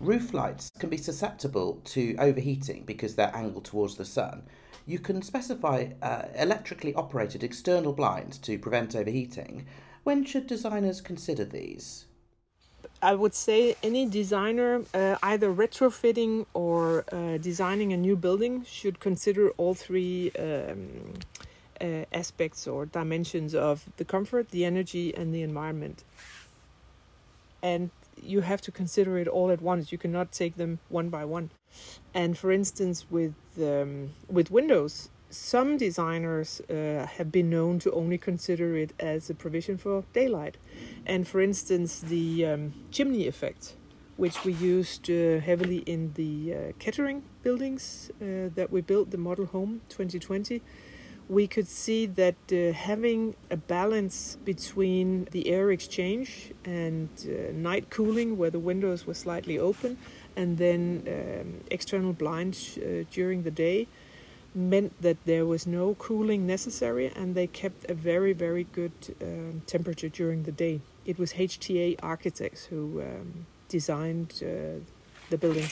Roof 0.00 0.34
lights 0.34 0.70
can 0.78 0.90
be 0.90 0.96
susceptible 0.96 1.80
to 1.86 2.16
overheating 2.18 2.84
because 2.84 3.14
they're 3.14 3.34
angled 3.34 3.64
towards 3.64 3.96
the 3.96 4.04
sun. 4.04 4.42
You 4.86 4.98
can 4.98 5.22
specify 5.22 5.88
uh, 6.02 6.26
electrically 6.36 6.94
operated 6.94 7.42
external 7.42 7.92
blinds 7.92 8.38
to 8.38 8.58
prevent 8.58 8.94
overheating. 8.94 9.66
When 10.04 10.24
should 10.24 10.46
designers 10.46 11.00
consider 11.00 11.44
these? 11.44 12.04
I 13.02 13.14
would 13.14 13.34
say 13.34 13.76
any 13.82 14.06
designer, 14.06 14.82
uh, 14.94 15.16
either 15.22 15.52
retrofitting 15.52 16.46
or 16.54 17.04
uh, 17.12 17.38
designing 17.38 17.92
a 17.92 17.96
new 17.96 18.16
building, 18.16 18.64
should 18.64 19.00
consider 19.00 19.50
all 19.56 19.74
three 19.74 20.30
um, 20.38 21.14
uh, 21.80 22.04
aspects 22.12 22.66
or 22.66 22.86
dimensions 22.86 23.54
of 23.54 23.88
the 23.96 24.04
comfort, 24.04 24.50
the 24.50 24.64
energy, 24.64 25.14
and 25.14 25.34
the 25.34 25.42
environment. 25.42 26.04
And 27.62 27.90
you 28.22 28.40
have 28.40 28.60
to 28.62 28.72
consider 28.72 29.18
it 29.18 29.28
all 29.28 29.50
at 29.50 29.60
once. 29.60 29.92
You 29.92 29.98
cannot 29.98 30.32
take 30.32 30.56
them 30.56 30.78
one 30.88 31.08
by 31.08 31.24
one. 31.24 31.50
And 32.14 32.36
for 32.38 32.50
instance, 32.50 33.06
with 33.10 33.34
um, 33.58 34.10
with 34.28 34.50
Windows, 34.50 35.10
some 35.30 35.76
designers 35.76 36.60
uh, 36.70 37.06
have 37.16 37.30
been 37.32 37.50
known 37.50 37.78
to 37.80 37.92
only 37.92 38.18
consider 38.18 38.76
it 38.76 38.92
as 38.98 39.28
a 39.28 39.34
provision 39.34 39.76
for 39.76 40.04
daylight. 40.12 40.56
And 41.04 41.26
for 41.26 41.40
instance, 41.40 42.00
the 42.00 42.46
um, 42.46 42.74
chimney 42.90 43.26
effect, 43.26 43.74
which 44.16 44.44
we 44.44 44.52
used 44.52 45.10
uh, 45.10 45.40
heavily 45.40 45.78
in 45.78 46.12
the 46.14 46.54
uh, 46.54 46.72
Kettering 46.78 47.22
buildings 47.42 48.10
uh, 48.20 48.50
that 48.54 48.68
we 48.70 48.80
built, 48.80 49.10
the 49.10 49.18
Model 49.18 49.46
Home 49.46 49.82
2020, 49.88 50.62
we 51.28 51.46
could 51.46 51.66
see 51.66 52.06
that 52.06 52.36
uh, 52.52 52.72
having 52.72 53.34
a 53.50 53.56
balance 53.56 54.38
between 54.44 55.26
the 55.32 55.48
air 55.48 55.70
exchange 55.70 56.52
and 56.64 57.08
uh, 57.26 57.52
night 57.52 57.90
cooling, 57.90 58.36
where 58.36 58.50
the 58.50 58.58
windows 58.58 59.06
were 59.06 59.14
slightly 59.14 59.58
open, 59.58 59.98
and 60.36 60.58
then 60.58 61.02
um, 61.08 61.64
external 61.70 62.12
blinds 62.12 62.78
during 63.10 63.42
the 63.42 63.50
day 63.50 63.88
meant 64.56 65.00
that 65.02 65.18
there 65.26 65.44
was 65.44 65.66
no 65.66 65.94
cooling 65.96 66.46
necessary 66.46 67.12
and 67.14 67.34
they 67.34 67.46
kept 67.46 67.90
a 67.90 67.94
very, 67.94 68.32
very 68.32 68.64
good 68.64 68.92
um, 69.20 69.62
temperature 69.66 70.08
during 70.08 70.42
the 70.44 70.52
day. 70.52 70.80
It 71.04 71.18
was 71.18 71.34
HTA 71.34 71.96
Architects 72.02 72.64
who 72.64 73.02
um, 73.02 73.46
designed 73.68 74.42
uh, 74.42 74.80
the 75.28 75.36
building. 75.38 75.66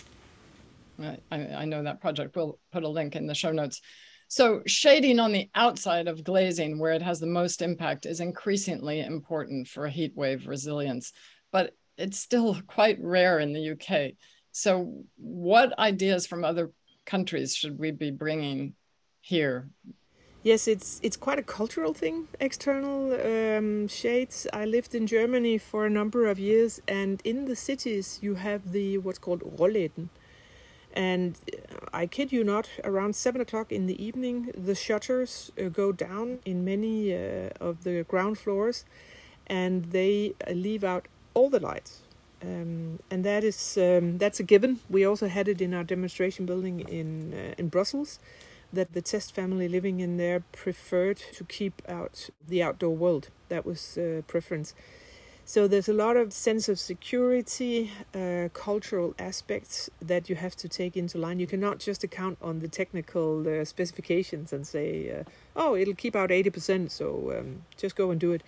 I, 1.01 1.19
I 1.33 1.65
know 1.65 1.83
that 1.83 2.01
project. 2.01 2.37
We'll 2.37 2.59
put 2.73 2.85
a 2.85 2.89
link 2.89 3.17
in 3.17 3.27
the 3.27 3.35
show 3.35 3.53
notes. 3.53 3.81
So, 4.29 4.63
shading 4.67 5.21
on 5.21 5.33
the 5.33 5.49
outside 5.55 6.09
of 6.09 6.25
glazing 6.25 6.79
where 6.79 6.93
it 6.93 7.03
has 7.03 7.21
the 7.21 7.27
most 7.27 7.63
impact 7.63 8.07
is 8.07 8.21
increasingly 8.21 9.01
important 9.01 9.69
for 9.69 9.87
heat 9.89 10.13
wave 10.17 10.47
resilience, 10.47 11.13
but 11.53 11.75
it's 11.97 12.19
still 12.19 12.61
quite 12.67 12.99
rare 13.01 13.39
in 13.39 13.53
the 13.53 13.71
UK. 13.73 14.15
So, 14.53 15.05
what 15.17 15.79
ideas 15.79 16.27
from 16.27 16.45
other 16.45 16.73
countries 17.05 17.55
should 17.55 17.79
we 17.79 17.91
be 17.91 18.11
bringing 18.11 18.75
here? 19.21 19.69
Yes, 20.43 20.69
it's 20.69 21.01
it's 21.03 21.17
quite 21.17 21.39
a 21.39 21.43
cultural 21.43 21.95
thing. 21.95 22.29
External 22.39 23.15
um, 23.15 23.89
shades. 23.89 24.47
I 24.53 24.67
lived 24.67 24.95
in 24.95 25.07
Germany 25.07 25.57
for 25.57 25.87
a 25.87 25.91
number 25.91 26.27
of 26.27 26.39
years, 26.39 26.83
and 26.87 27.21
in 27.25 27.47
the 27.47 27.57
cities 27.57 28.19
you 28.21 28.35
have 28.35 28.73
the 28.73 28.99
what's 28.99 29.19
called 29.19 29.41
Rollläden, 29.41 30.11
and 30.95 31.37
I 31.93 32.07
kid 32.07 32.33
you 32.33 32.45
not, 32.45 32.69
around 32.85 33.17
seven 33.17 33.41
o'clock 33.41 33.73
in 33.73 33.87
the 33.87 34.03
evening, 34.03 34.53
the 34.57 34.75
shutters 34.75 35.51
uh, 35.59 35.69
go 35.69 35.93
down 35.93 36.39
in 36.45 36.65
many 36.65 37.13
uh, 37.13 37.51
of 37.61 37.83
the 37.83 38.05
ground 38.05 38.39
floors, 38.39 38.85
and 39.47 39.87
they 39.87 40.35
uh, 40.47 40.53
leave 40.53 40.85
out 40.85 41.07
all 41.35 41.51
the 41.51 41.61
lights. 41.61 42.03
Um, 42.43 43.01
and 43.11 43.25
that 43.25 43.43
is 43.43 43.77
um, 43.77 44.19
that's 44.19 44.39
a 44.39 44.45
given. 44.45 44.81
We 44.89 45.05
also 45.05 45.29
had 45.29 45.49
it 45.49 45.61
in 45.61 45.75
our 45.75 45.85
demonstration 45.85 46.47
building 46.47 46.81
in 46.81 47.35
uh, 47.35 47.55
in 47.59 47.69
Brussels, 47.69 48.21
that 48.73 48.93
the 48.93 49.03
test 49.03 49.35
family 49.35 49.69
living 49.69 50.01
in 50.01 50.17
there 50.17 50.45
preferred 50.53 51.17
to 51.17 51.45
keep 51.45 51.83
out 51.89 52.31
the 52.47 52.63
outdoor 52.63 52.95
world. 52.97 53.31
That 53.49 53.65
was 53.67 53.99
uh, 53.99 54.23
preference. 54.27 54.75
So 55.47 55.69
there's 55.69 55.89
a 55.89 55.93
lot 55.93 56.17
of 56.17 56.33
sense 56.33 56.71
of 56.71 56.79
security, 56.79 57.93
uh, 58.15 58.49
cultural 58.55 59.15
aspects 59.19 59.91
that 60.01 60.31
you 60.31 60.37
have 60.37 60.57
to 60.57 60.69
take 60.69 60.97
into 60.97 61.19
line. 61.19 61.39
You 61.39 61.47
cannot 61.47 61.81
just 61.81 62.03
account 62.03 62.39
on 62.41 62.61
the 62.61 62.69
technical 62.69 63.47
uh, 63.47 63.65
specifications 63.67 64.53
and 64.55 64.67
say, 64.67 65.11
uh, 65.11 65.25
"Oh, 65.55 65.77
it'll 65.77 65.95
keep 65.95 66.17
out 66.17 66.31
eighty 66.31 66.51
percent, 66.51 66.93
so 66.93 67.35
um, 67.39 67.63
just 67.77 67.95
go 67.95 68.11
and 68.11 68.19
do 68.19 68.33
it." 68.33 68.43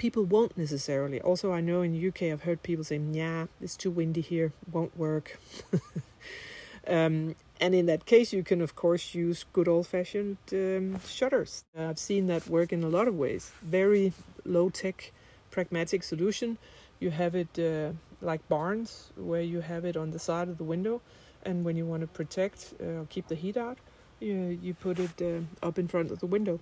people 0.00 0.24
won't 0.24 0.56
necessarily. 0.56 1.20
Also, 1.20 1.52
I 1.52 1.60
know 1.60 1.82
in 1.82 1.92
the 1.92 2.08
UK 2.08 2.32
I've 2.32 2.44
heard 2.44 2.62
people 2.62 2.84
say, 2.84 2.98
"Yeah, 3.12 3.46
it's 3.60 3.76
too 3.76 3.90
windy 3.90 4.22
here, 4.22 4.52
won't 4.72 4.96
work." 4.96 5.38
um, 6.86 7.36
and 7.60 7.74
in 7.74 7.84
that 7.86 8.06
case, 8.06 8.32
you 8.32 8.42
can 8.42 8.62
of 8.62 8.74
course 8.74 9.14
use 9.14 9.44
good 9.52 9.68
old-fashioned 9.68 10.38
um, 10.52 11.00
shutters. 11.06 11.64
I've 11.76 11.98
seen 11.98 12.28
that 12.28 12.48
work 12.48 12.72
in 12.72 12.82
a 12.82 12.88
lot 12.88 13.08
of 13.08 13.14
ways. 13.14 13.52
Very 13.62 14.14
low-tech, 14.46 15.12
pragmatic 15.50 16.02
solution. 16.02 16.58
You 17.00 17.10
have 17.10 17.34
it 17.34 17.58
uh, 17.58 17.92
like 18.20 18.46
barns, 18.48 19.10
where 19.16 19.42
you 19.42 19.60
have 19.60 19.84
it 19.84 19.96
on 19.96 20.10
the 20.10 20.18
side 20.18 20.48
of 20.48 20.58
the 20.58 20.64
window, 20.64 21.00
and 21.44 21.64
when 21.64 21.76
you 21.76 21.86
want 21.86 22.02
to 22.02 22.06
protect 22.06 22.74
uh, 22.80 23.00
or 23.00 23.06
keep 23.08 23.28
the 23.28 23.34
heat 23.34 23.56
out, 23.56 23.78
you 24.20 24.58
you 24.62 24.74
put 24.74 24.98
it 24.98 25.22
uh, 25.22 25.66
up 25.66 25.78
in 25.78 25.88
front 25.88 26.10
of 26.10 26.20
the 26.20 26.26
window. 26.26 26.60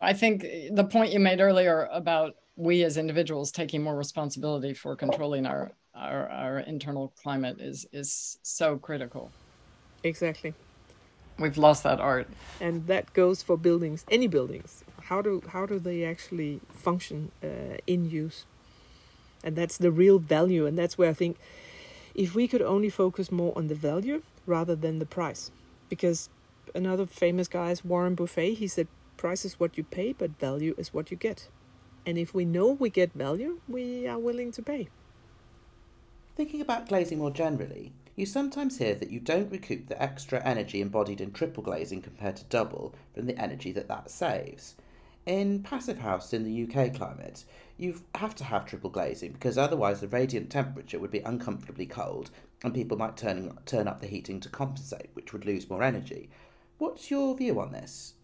I 0.00 0.12
think 0.12 0.42
the 0.72 0.84
point 0.84 1.12
you 1.12 1.20
made 1.20 1.40
earlier 1.40 1.88
about 1.92 2.34
we 2.56 2.82
as 2.84 2.96
individuals 2.96 3.52
taking 3.52 3.82
more 3.82 3.96
responsibility 3.96 4.74
for 4.74 4.96
controlling 4.96 5.46
our 5.46 5.72
our, 5.94 6.28
our 6.28 6.58
internal 6.60 7.12
climate 7.22 7.60
is 7.60 7.86
is 7.92 8.38
so 8.42 8.76
critical. 8.78 9.30
Exactly. 10.02 10.54
We've 11.38 11.56
lost 11.56 11.82
that 11.84 12.00
art. 12.00 12.28
And 12.60 12.86
that 12.86 13.12
goes 13.14 13.42
for 13.42 13.56
buildings, 13.56 14.04
any 14.10 14.26
buildings. 14.26 14.84
How 15.12 15.20
do 15.20 15.42
how 15.56 15.66
do 15.66 15.78
they 15.78 16.04
actually 16.04 16.60
function 16.70 17.32
uh, 17.44 17.76
in 17.86 18.08
use? 18.08 18.46
And 19.44 19.56
that's 19.56 19.76
the 19.76 19.90
real 19.90 20.18
value, 20.18 20.64
and 20.66 20.78
that's 20.78 20.96
where 20.96 21.10
I 21.10 21.12
think 21.12 21.36
if 22.14 22.34
we 22.34 22.48
could 22.48 22.62
only 22.62 22.88
focus 22.88 23.30
more 23.30 23.52
on 23.54 23.68
the 23.68 23.74
value 23.74 24.22
rather 24.46 24.74
than 24.74 25.00
the 25.00 25.10
price, 25.18 25.50
because 25.90 26.30
another 26.74 27.04
famous 27.04 27.46
guy 27.46 27.72
is 27.72 27.84
Warren 27.84 28.14
Buffett. 28.14 28.56
He 28.56 28.68
said 28.68 28.88
price 29.18 29.44
is 29.44 29.60
what 29.60 29.76
you 29.76 29.84
pay, 29.84 30.14
but 30.14 30.40
value 30.40 30.74
is 30.78 30.94
what 30.94 31.10
you 31.10 31.18
get. 31.18 31.48
And 32.06 32.16
if 32.16 32.32
we 32.32 32.46
know 32.46 32.68
we 32.70 32.88
get 32.88 33.12
value, 33.12 33.60
we 33.68 34.08
are 34.08 34.18
willing 34.18 34.50
to 34.52 34.62
pay. 34.62 34.88
Thinking 36.36 36.62
about 36.62 36.88
glazing 36.88 37.18
more 37.18 37.30
generally, 37.30 37.92
you 38.16 38.24
sometimes 38.24 38.78
hear 38.78 38.94
that 38.94 39.10
you 39.10 39.20
don't 39.20 39.52
recoup 39.52 39.88
the 39.88 40.02
extra 40.02 40.42
energy 40.42 40.80
embodied 40.80 41.20
in 41.20 41.32
triple 41.32 41.62
glazing 41.62 42.00
compared 42.00 42.36
to 42.36 42.44
double 42.44 42.94
from 43.14 43.26
the 43.26 43.36
energy 43.36 43.72
that 43.72 43.88
that 43.88 44.10
saves. 44.10 44.74
In 45.24 45.62
Passive 45.62 45.98
House 45.98 46.32
in 46.32 46.42
the 46.42 46.64
UK 46.64 46.92
climate, 46.92 47.44
you 47.76 48.02
have 48.16 48.34
to 48.34 48.44
have 48.44 48.66
triple 48.66 48.90
glazing 48.90 49.32
because 49.32 49.56
otherwise 49.56 50.00
the 50.00 50.08
radiant 50.08 50.50
temperature 50.50 50.98
would 50.98 51.12
be 51.12 51.20
uncomfortably 51.20 51.86
cold 51.86 52.32
and 52.64 52.74
people 52.74 52.98
might 52.98 53.16
turn, 53.16 53.56
turn 53.64 53.86
up 53.86 54.00
the 54.00 54.08
heating 54.08 54.40
to 54.40 54.48
compensate, 54.48 55.10
which 55.12 55.32
would 55.32 55.44
lose 55.44 55.70
more 55.70 55.84
energy. 55.84 56.28
What's 56.78 57.08
your 57.08 57.36
view 57.36 57.60
on 57.60 57.70
this? 57.70 58.14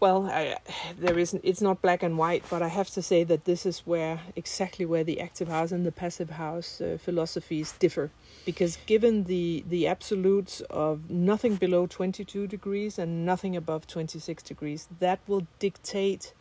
Well, 0.00 0.26
I, 0.26 0.56
there 0.98 1.18
isn't. 1.18 1.42
It's 1.44 1.60
not 1.60 1.80
black 1.80 2.02
and 2.02 2.18
white, 2.18 2.44
but 2.50 2.62
I 2.62 2.68
have 2.68 2.90
to 2.90 3.02
say 3.02 3.24
that 3.24 3.44
this 3.44 3.64
is 3.66 3.80
where 3.80 4.20
exactly 4.34 4.84
where 4.84 5.04
the 5.04 5.20
active 5.20 5.48
house 5.48 5.72
and 5.72 5.84
the 5.86 5.92
passive 5.92 6.30
house 6.30 6.80
uh, 6.80 6.98
philosophies 7.00 7.72
differ, 7.78 8.10
because 8.44 8.78
given 8.86 9.24
the 9.24 9.64
the 9.68 9.86
absolutes 9.86 10.60
of 10.70 11.10
nothing 11.10 11.56
below 11.56 11.86
twenty 11.86 12.24
two 12.24 12.46
degrees 12.46 12.98
and 12.98 13.24
nothing 13.24 13.56
above 13.56 13.86
twenty 13.86 14.18
six 14.18 14.42
degrees, 14.42 14.88
that 15.00 15.18
will 15.26 15.46
dictate 15.58 16.32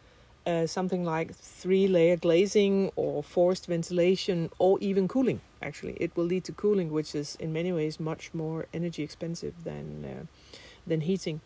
uh, 0.46 0.68
something 0.68 1.04
like 1.04 1.34
three 1.34 1.88
layer 1.88 2.18
glazing 2.18 2.92
or 2.96 3.24
forced 3.24 3.68
ventilation 3.68 4.50
or 4.60 4.78
even 4.80 5.08
cooling. 5.08 5.42
Actually, 5.62 5.94
it 6.00 6.16
will 6.16 6.26
lead 6.26 6.44
to 6.44 6.52
cooling, 6.52 6.92
which 6.92 7.16
is 7.16 7.36
in 7.40 7.52
many 7.52 7.72
ways 7.72 8.00
much 8.00 8.34
more 8.34 8.66
energy 8.74 9.02
expensive 9.02 9.54
than 9.64 10.06
uh, 10.06 10.26
than 10.86 11.02
heating. 11.02 11.42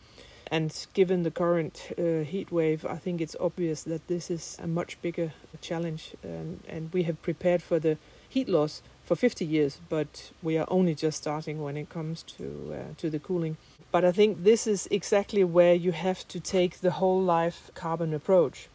And 0.52 0.74
given 0.93 1.24
the 1.24 1.32
current 1.32 1.91
uh, 1.97 2.24
heat 2.24 2.52
wave, 2.52 2.84
I 2.86 2.95
think 2.95 3.22
it's 3.22 3.36
obvious 3.39 3.84
that 3.84 4.08
this 4.08 4.32
is 4.32 4.58
a 4.62 4.68
much 4.68 5.00
bigger 5.02 5.34
challenge. 5.62 6.16
Um, 6.24 6.62
and 6.68 6.91
we 6.91 7.04
have 7.04 7.22
prepared 7.22 7.62
for 7.62 7.78
the 7.80 7.97
heat 8.28 8.50
loss 8.50 8.82
for 9.04 9.16
50 9.16 9.45
years, 9.45 9.80
but 9.89 10.32
we 10.41 10.58
are 10.58 10.66
only 10.70 10.95
just 10.95 11.18
starting 11.18 11.62
when 11.62 11.78
it 11.78 11.89
comes 11.89 12.24
to 12.24 12.74
uh, 12.74 12.93
to 12.97 13.10
the 13.10 13.20
cooling. 13.20 13.58
But 13.91 14.06
I 14.06 14.12
think 14.12 14.43
this 14.43 14.68
is 14.68 14.88
exactly 14.91 15.43
where 15.43 15.74
you 15.74 15.91
have 15.91 16.28
to 16.28 16.39
take 16.39 16.82
the 16.82 16.91
whole 16.91 17.22
life 17.22 17.72
carbon 17.74 18.14
approach. 18.14 18.70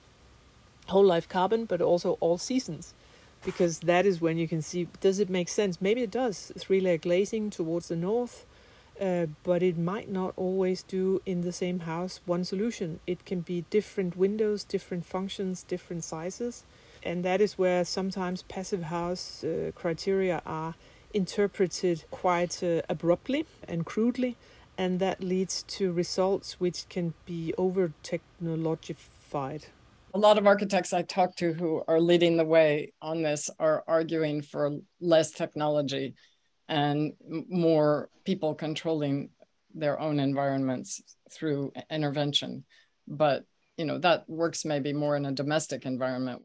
Whole 0.88 1.04
life 1.04 1.28
carbon, 1.28 1.64
but 1.64 1.80
also 1.80 2.18
all 2.20 2.38
seasons. 2.38 2.94
Because 3.44 3.80
that 3.80 4.06
is 4.06 4.20
when 4.20 4.38
you 4.38 4.48
can 4.48 4.62
see 4.62 4.88
does 5.00 5.18
it 5.18 5.30
make 5.30 5.48
sense? 5.48 5.80
Maybe 5.80 6.02
it 6.02 6.10
does. 6.10 6.52
Three 6.58 6.80
layer 6.80 6.98
glazing 6.98 7.50
towards 7.50 7.88
the 7.88 7.96
north, 7.96 8.44
Uh, 9.00 9.26
but 9.42 9.60
it 9.62 9.76
might 9.76 10.08
not 10.08 10.32
always 10.36 10.82
do 10.84 11.20
in 11.26 11.40
the 11.40 11.52
same 11.52 11.80
house 11.80 12.20
one 12.26 12.44
solution. 12.44 13.00
It 13.06 13.24
can 13.24 13.40
be 13.40 13.64
different 13.68 14.16
windows, 14.16 14.62
different 14.62 15.04
functions, 15.04 15.64
different 15.64 16.04
sizes, 16.04 16.62
and 17.02 17.24
that 17.24 17.40
is 17.40 17.58
where 17.58 17.84
sometimes 17.84 18.42
passive 18.44 18.84
house 18.84 19.42
uh, 19.42 19.72
criteria 19.74 20.42
are 20.46 20.74
interpreted 21.12 22.04
quite 22.10 22.62
uh, 22.62 22.82
abruptly 22.88 23.46
and 23.66 23.84
crudely, 23.84 24.36
and 24.78 25.00
that 25.00 25.22
leads 25.22 25.64
to 25.64 25.92
results 25.92 26.60
which 26.60 26.88
can 26.88 27.14
be 27.26 27.52
over 27.58 27.92
technologified. 28.04 29.64
A 30.14 30.18
lot 30.18 30.38
of 30.38 30.46
architects 30.46 30.92
I 30.92 31.02
talk 31.02 31.34
to 31.36 31.52
who 31.52 31.82
are 31.88 32.00
leading 32.00 32.36
the 32.36 32.44
way 32.44 32.92
on 33.02 33.22
this 33.22 33.50
are 33.58 33.82
arguing 33.88 34.42
for 34.42 34.78
less 35.00 35.32
technology 35.32 36.14
and 36.68 37.12
more 37.48 38.08
people 38.24 38.54
controlling 38.54 39.30
their 39.74 39.98
own 40.00 40.20
environments 40.20 41.02
through 41.30 41.72
intervention. 41.90 42.64
But 43.06 43.44
you 43.76 43.84
know 43.84 43.98
that 43.98 44.28
works 44.28 44.64
maybe 44.64 44.92
more 44.92 45.16
in 45.16 45.26
a 45.26 45.32
domestic 45.32 45.84
environment. 45.84 46.42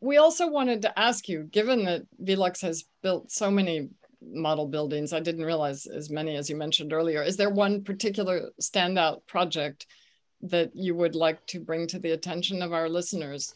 We 0.00 0.16
also 0.16 0.48
wanted 0.48 0.82
to 0.82 0.98
ask 0.98 1.28
you, 1.28 1.44
given 1.44 1.84
that 1.84 2.02
Velux 2.20 2.60
has 2.62 2.84
built 3.02 3.30
so 3.30 3.50
many 3.50 3.90
model 4.20 4.66
buildings, 4.66 5.12
I 5.12 5.20
didn't 5.20 5.44
realize 5.44 5.86
as 5.86 6.10
many 6.10 6.36
as 6.36 6.50
you 6.50 6.56
mentioned 6.56 6.92
earlier. 6.92 7.22
Is 7.22 7.36
there 7.36 7.50
one 7.50 7.84
particular 7.84 8.50
standout 8.60 9.26
project 9.26 9.86
that 10.42 10.74
you 10.74 10.94
would 10.94 11.14
like 11.14 11.44
to 11.46 11.60
bring 11.60 11.86
to 11.88 11.98
the 11.98 12.12
attention 12.12 12.62
of 12.62 12.72
our 12.72 12.88
listeners? 12.88 13.52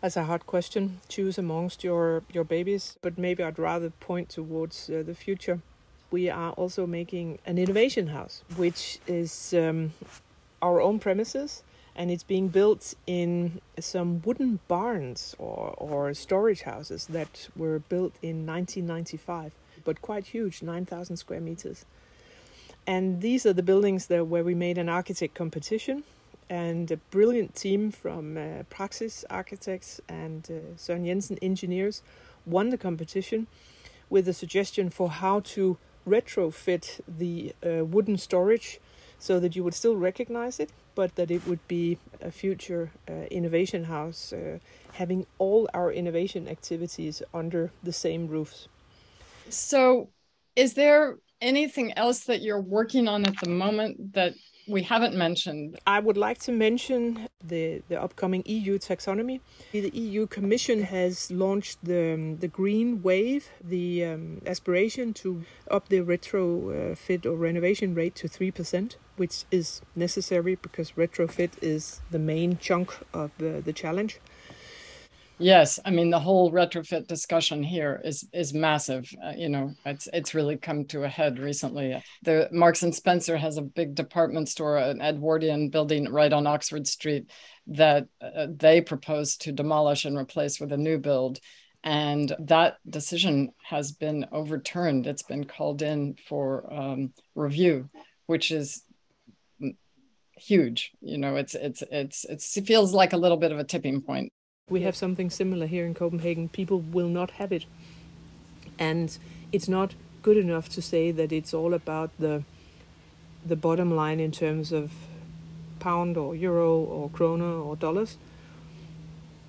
That's 0.00 0.16
a 0.16 0.24
hard 0.24 0.46
question. 0.46 1.00
Choose 1.08 1.36
amongst 1.36 1.84
your 1.84 2.22
your 2.32 2.44
babies, 2.44 2.96
but 3.02 3.18
maybe 3.18 3.42
I'd 3.42 3.58
rather 3.58 3.90
point 3.90 4.30
towards 4.30 4.88
uh, 4.88 5.02
the 5.04 5.14
future. 5.14 5.60
We 6.10 6.30
are 6.30 6.52
also 6.52 6.86
making 6.86 7.38
an 7.44 7.58
innovation 7.58 8.08
house, 8.08 8.42
which 8.56 8.98
is 9.06 9.54
um, 9.54 9.92
our 10.62 10.80
own 10.80 10.98
premises, 11.00 11.62
and 11.94 12.10
it's 12.10 12.22
being 12.22 12.48
built 12.48 12.94
in 13.06 13.60
some 13.78 14.22
wooden 14.24 14.60
barns 14.68 15.36
or 15.38 15.74
or 15.76 16.14
storage 16.14 16.62
houses 16.62 17.06
that 17.08 17.48
were 17.54 17.78
built 17.78 18.14
in 18.22 18.46
1995, 18.46 19.52
but 19.84 20.00
quite 20.00 20.24
huge, 20.28 20.62
9,000 20.62 21.16
square 21.18 21.40
meters. 21.40 21.84
And 22.86 23.20
these 23.20 23.44
are 23.44 23.52
the 23.52 23.62
buildings 23.62 24.06
that 24.06 24.26
where 24.26 24.44
we 24.44 24.54
made 24.54 24.78
an 24.78 24.88
architect 24.88 25.34
competition 25.34 26.04
and 26.50 26.90
a 26.90 26.96
brilliant 26.96 27.54
team 27.54 27.92
from 27.92 28.36
uh, 28.36 28.64
Praxis 28.68 29.24
Architects 29.30 30.00
and 30.08 30.50
uh, 30.50 30.74
Søren 30.76 31.06
Jensen 31.06 31.38
Engineers 31.40 32.02
won 32.44 32.70
the 32.70 32.76
competition 32.76 33.46
with 34.10 34.26
a 34.26 34.32
suggestion 34.32 34.90
for 34.90 35.08
how 35.08 35.40
to 35.40 35.78
retrofit 36.06 37.00
the 37.06 37.54
uh, 37.64 37.84
wooden 37.84 38.18
storage 38.18 38.80
so 39.18 39.38
that 39.38 39.54
you 39.54 39.62
would 39.62 39.74
still 39.74 39.96
recognize 39.96 40.58
it, 40.58 40.70
but 40.94 41.14
that 41.14 41.30
it 41.30 41.46
would 41.46 41.66
be 41.68 41.98
a 42.20 42.30
future 42.30 42.90
uh, 43.08 43.12
innovation 43.30 43.84
house 43.84 44.32
uh, 44.32 44.58
having 44.94 45.26
all 45.38 45.68
our 45.72 45.92
innovation 45.92 46.48
activities 46.48 47.22
under 47.32 47.70
the 47.82 47.92
same 47.92 48.26
roofs. 48.26 48.66
So, 49.50 50.08
is 50.56 50.74
there 50.74 51.18
anything 51.40 51.92
else 51.96 52.24
that 52.24 52.40
you're 52.40 52.60
working 52.60 53.08
on 53.08 53.24
at 53.24 53.34
the 53.42 53.50
moment 53.50 54.14
that 54.14 54.34
we 54.68 54.82
haven't 54.82 55.14
mentioned? 55.14 55.78
I 55.86 56.00
would 56.00 56.16
like 56.16 56.38
to 56.40 56.52
mention 56.52 57.28
the, 57.42 57.82
the 57.88 58.00
upcoming 58.00 58.42
EU 58.46 58.78
taxonomy. 58.78 59.40
The 59.72 59.90
EU 59.94 60.26
Commission 60.26 60.82
has 60.84 61.30
launched 61.30 61.78
the, 61.84 62.14
um, 62.14 62.36
the 62.38 62.48
Green 62.48 63.02
Wave, 63.02 63.48
the 63.62 64.04
um, 64.04 64.42
aspiration 64.46 65.12
to 65.14 65.44
up 65.70 65.88
the 65.88 66.00
retrofit 66.00 67.26
or 67.26 67.34
renovation 67.34 67.94
rate 67.94 68.14
to 68.16 68.28
3%, 68.28 68.96
which 69.16 69.44
is 69.50 69.82
necessary 69.94 70.54
because 70.54 70.92
retrofit 70.92 71.50
is 71.60 72.00
the 72.10 72.18
main 72.18 72.58
chunk 72.58 72.96
of 73.12 73.30
the, 73.38 73.62
the 73.64 73.72
challenge. 73.72 74.20
Yes, 75.42 75.80
I 75.86 75.90
mean 75.90 76.10
the 76.10 76.20
whole 76.20 76.52
retrofit 76.52 77.06
discussion 77.06 77.62
here 77.62 77.98
is 78.04 78.28
is 78.30 78.52
massive. 78.52 79.10
Uh, 79.24 79.32
you 79.34 79.48
know, 79.48 79.72
it's 79.86 80.06
it's 80.12 80.34
really 80.34 80.58
come 80.58 80.84
to 80.86 81.04
a 81.04 81.08
head 81.08 81.38
recently. 81.38 81.98
The 82.22 82.50
Marks 82.52 82.82
and 82.82 82.94
Spencer 82.94 83.38
has 83.38 83.56
a 83.56 83.62
big 83.62 83.94
department 83.94 84.50
store, 84.50 84.76
an 84.76 85.00
Edwardian 85.00 85.70
building 85.70 86.12
right 86.12 86.30
on 86.30 86.46
Oxford 86.46 86.86
Street, 86.86 87.30
that 87.68 88.06
uh, 88.20 88.48
they 88.54 88.82
propose 88.82 89.38
to 89.38 89.52
demolish 89.52 90.04
and 90.04 90.18
replace 90.18 90.60
with 90.60 90.72
a 90.72 90.76
new 90.76 90.98
build, 90.98 91.40
and 91.82 92.36
that 92.38 92.76
decision 92.86 93.50
has 93.64 93.92
been 93.92 94.26
overturned. 94.32 95.06
It's 95.06 95.22
been 95.22 95.44
called 95.44 95.80
in 95.80 96.16
for 96.28 96.70
um, 96.70 97.14
review, 97.34 97.88
which 98.26 98.50
is 98.50 98.82
huge. 100.36 100.92
You 101.00 101.16
know, 101.16 101.36
it's 101.36 101.54
it's 101.54 101.82
it's 101.90 102.26
it's 102.26 102.58
it 102.58 102.66
feels 102.66 102.92
like 102.92 103.14
a 103.14 103.18
little 103.18 103.38
bit 103.38 103.52
of 103.52 103.58
a 103.58 103.64
tipping 103.64 104.02
point 104.02 104.34
we 104.70 104.82
have 104.82 104.96
something 104.96 105.28
similar 105.28 105.66
here 105.66 105.84
in 105.84 105.94
Copenhagen. 105.94 106.48
People 106.48 106.80
will 106.80 107.08
not 107.08 107.32
have 107.32 107.52
it. 107.52 107.66
And 108.78 109.18
it's 109.52 109.68
not 109.68 109.94
good 110.22 110.36
enough 110.36 110.68
to 110.70 110.80
say 110.80 111.10
that 111.10 111.32
it's 111.32 111.52
all 111.52 111.74
about 111.74 112.10
the 112.18 112.44
the 113.44 113.56
bottom 113.56 113.90
line 113.96 114.20
in 114.20 114.30
terms 114.30 114.70
of 114.70 114.92
pound 115.78 116.16
or 116.16 116.36
euro 116.36 116.76
or 116.78 117.08
krona 117.08 117.64
or 117.64 117.74
dollars. 117.74 118.18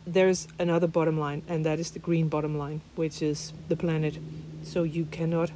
There's 0.07 0.47
another 0.57 0.87
bottom 0.87 1.19
line, 1.19 1.43
and 1.47 1.65
that 1.65 1.79
is 1.79 1.91
the 1.91 1.99
green 1.99 2.29
bottom 2.29 2.57
line, 2.57 2.81
which 2.95 3.21
is 3.21 3.53
the 3.67 3.75
planet. 3.75 4.17
So 4.63 4.83
you 4.83 5.05
cannot 5.05 5.51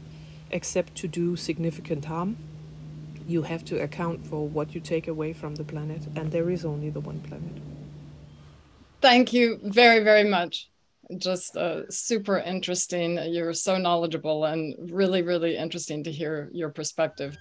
accept 0.51 0.95
to 0.95 1.07
do 1.07 1.35
significant 1.35 2.05
harm. 2.05 2.37
You 3.25 3.43
have 3.43 3.65
to 3.65 3.81
account 3.81 4.27
for 4.27 4.47
what 4.47 4.75
you 4.75 4.81
take 4.81 5.07
away 5.07 5.33
from 5.33 5.55
the 5.55 5.63
planet, 5.63 6.07
and 6.15 6.31
there 6.31 6.49
is 6.49 6.63
only 6.65 6.89
the 6.89 6.99
one 6.99 7.21
planet. 7.21 7.74
Thank 9.05 9.33
you 9.33 9.59
very, 9.61 10.03
very 10.03 10.23
much. 10.23 10.71
Just 11.19 11.55
uh, 11.55 11.87
super 11.91 12.39
interesting. 12.39 13.19
You're 13.31 13.53
so 13.53 13.77
knowledgeable 13.77 14.45
and 14.45 14.73
really, 14.91 15.21
really 15.21 15.57
interesting 15.57 16.03
to 16.05 16.11
hear 16.11 16.49
your 16.51 16.69
perspective. 16.69 17.37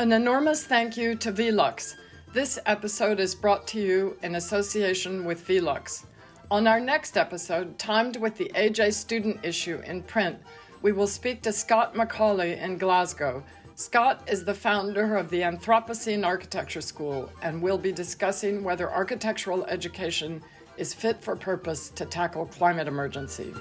An 0.00 0.10
enormous 0.10 0.66
thank 0.66 0.96
you 0.96 1.14
to 1.14 1.30
Velux. 1.30 1.94
This 2.32 2.58
episode 2.66 3.20
is 3.20 3.36
brought 3.36 3.68
to 3.68 3.80
you 3.80 4.16
in 4.24 4.34
association 4.34 5.24
with 5.24 5.46
Velux. 5.46 6.06
On 6.50 6.66
our 6.66 6.80
next 6.80 7.16
episode, 7.16 7.78
timed 7.78 8.16
with 8.16 8.36
the 8.36 8.50
AJ 8.56 8.94
student 8.94 9.38
issue 9.44 9.80
in 9.86 10.02
print, 10.02 10.38
we 10.82 10.92
will 10.92 11.06
speak 11.06 11.42
to 11.42 11.52
Scott 11.52 11.94
McAulay 11.94 12.60
in 12.60 12.78
Glasgow. 12.78 13.42
Scott 13.74 14.22
is 14.26 14.44
the 14.44 14.54
founder 14.54 15.16
of 15.16 15.30
the 15.30 15.40
Anthropocene 15.40 16.24
Architecture 16.24 16.80
School 16.80 17.30
and 17.42 17.60
we'll 17.60 17.78
be 17.78 17.92
discussing 17.92 18.64
whether 18.64 18.90
architectural 18.90 19.64
education 19.66 20.42
is 20.76 20.94
fit 20.94 21.22
for 21.22 21.36
purpose 21.36 21.90
to 21.90 22.06
tackle 22.06 22.46
climate 22.46 22.88
emergency. 22.88 23.52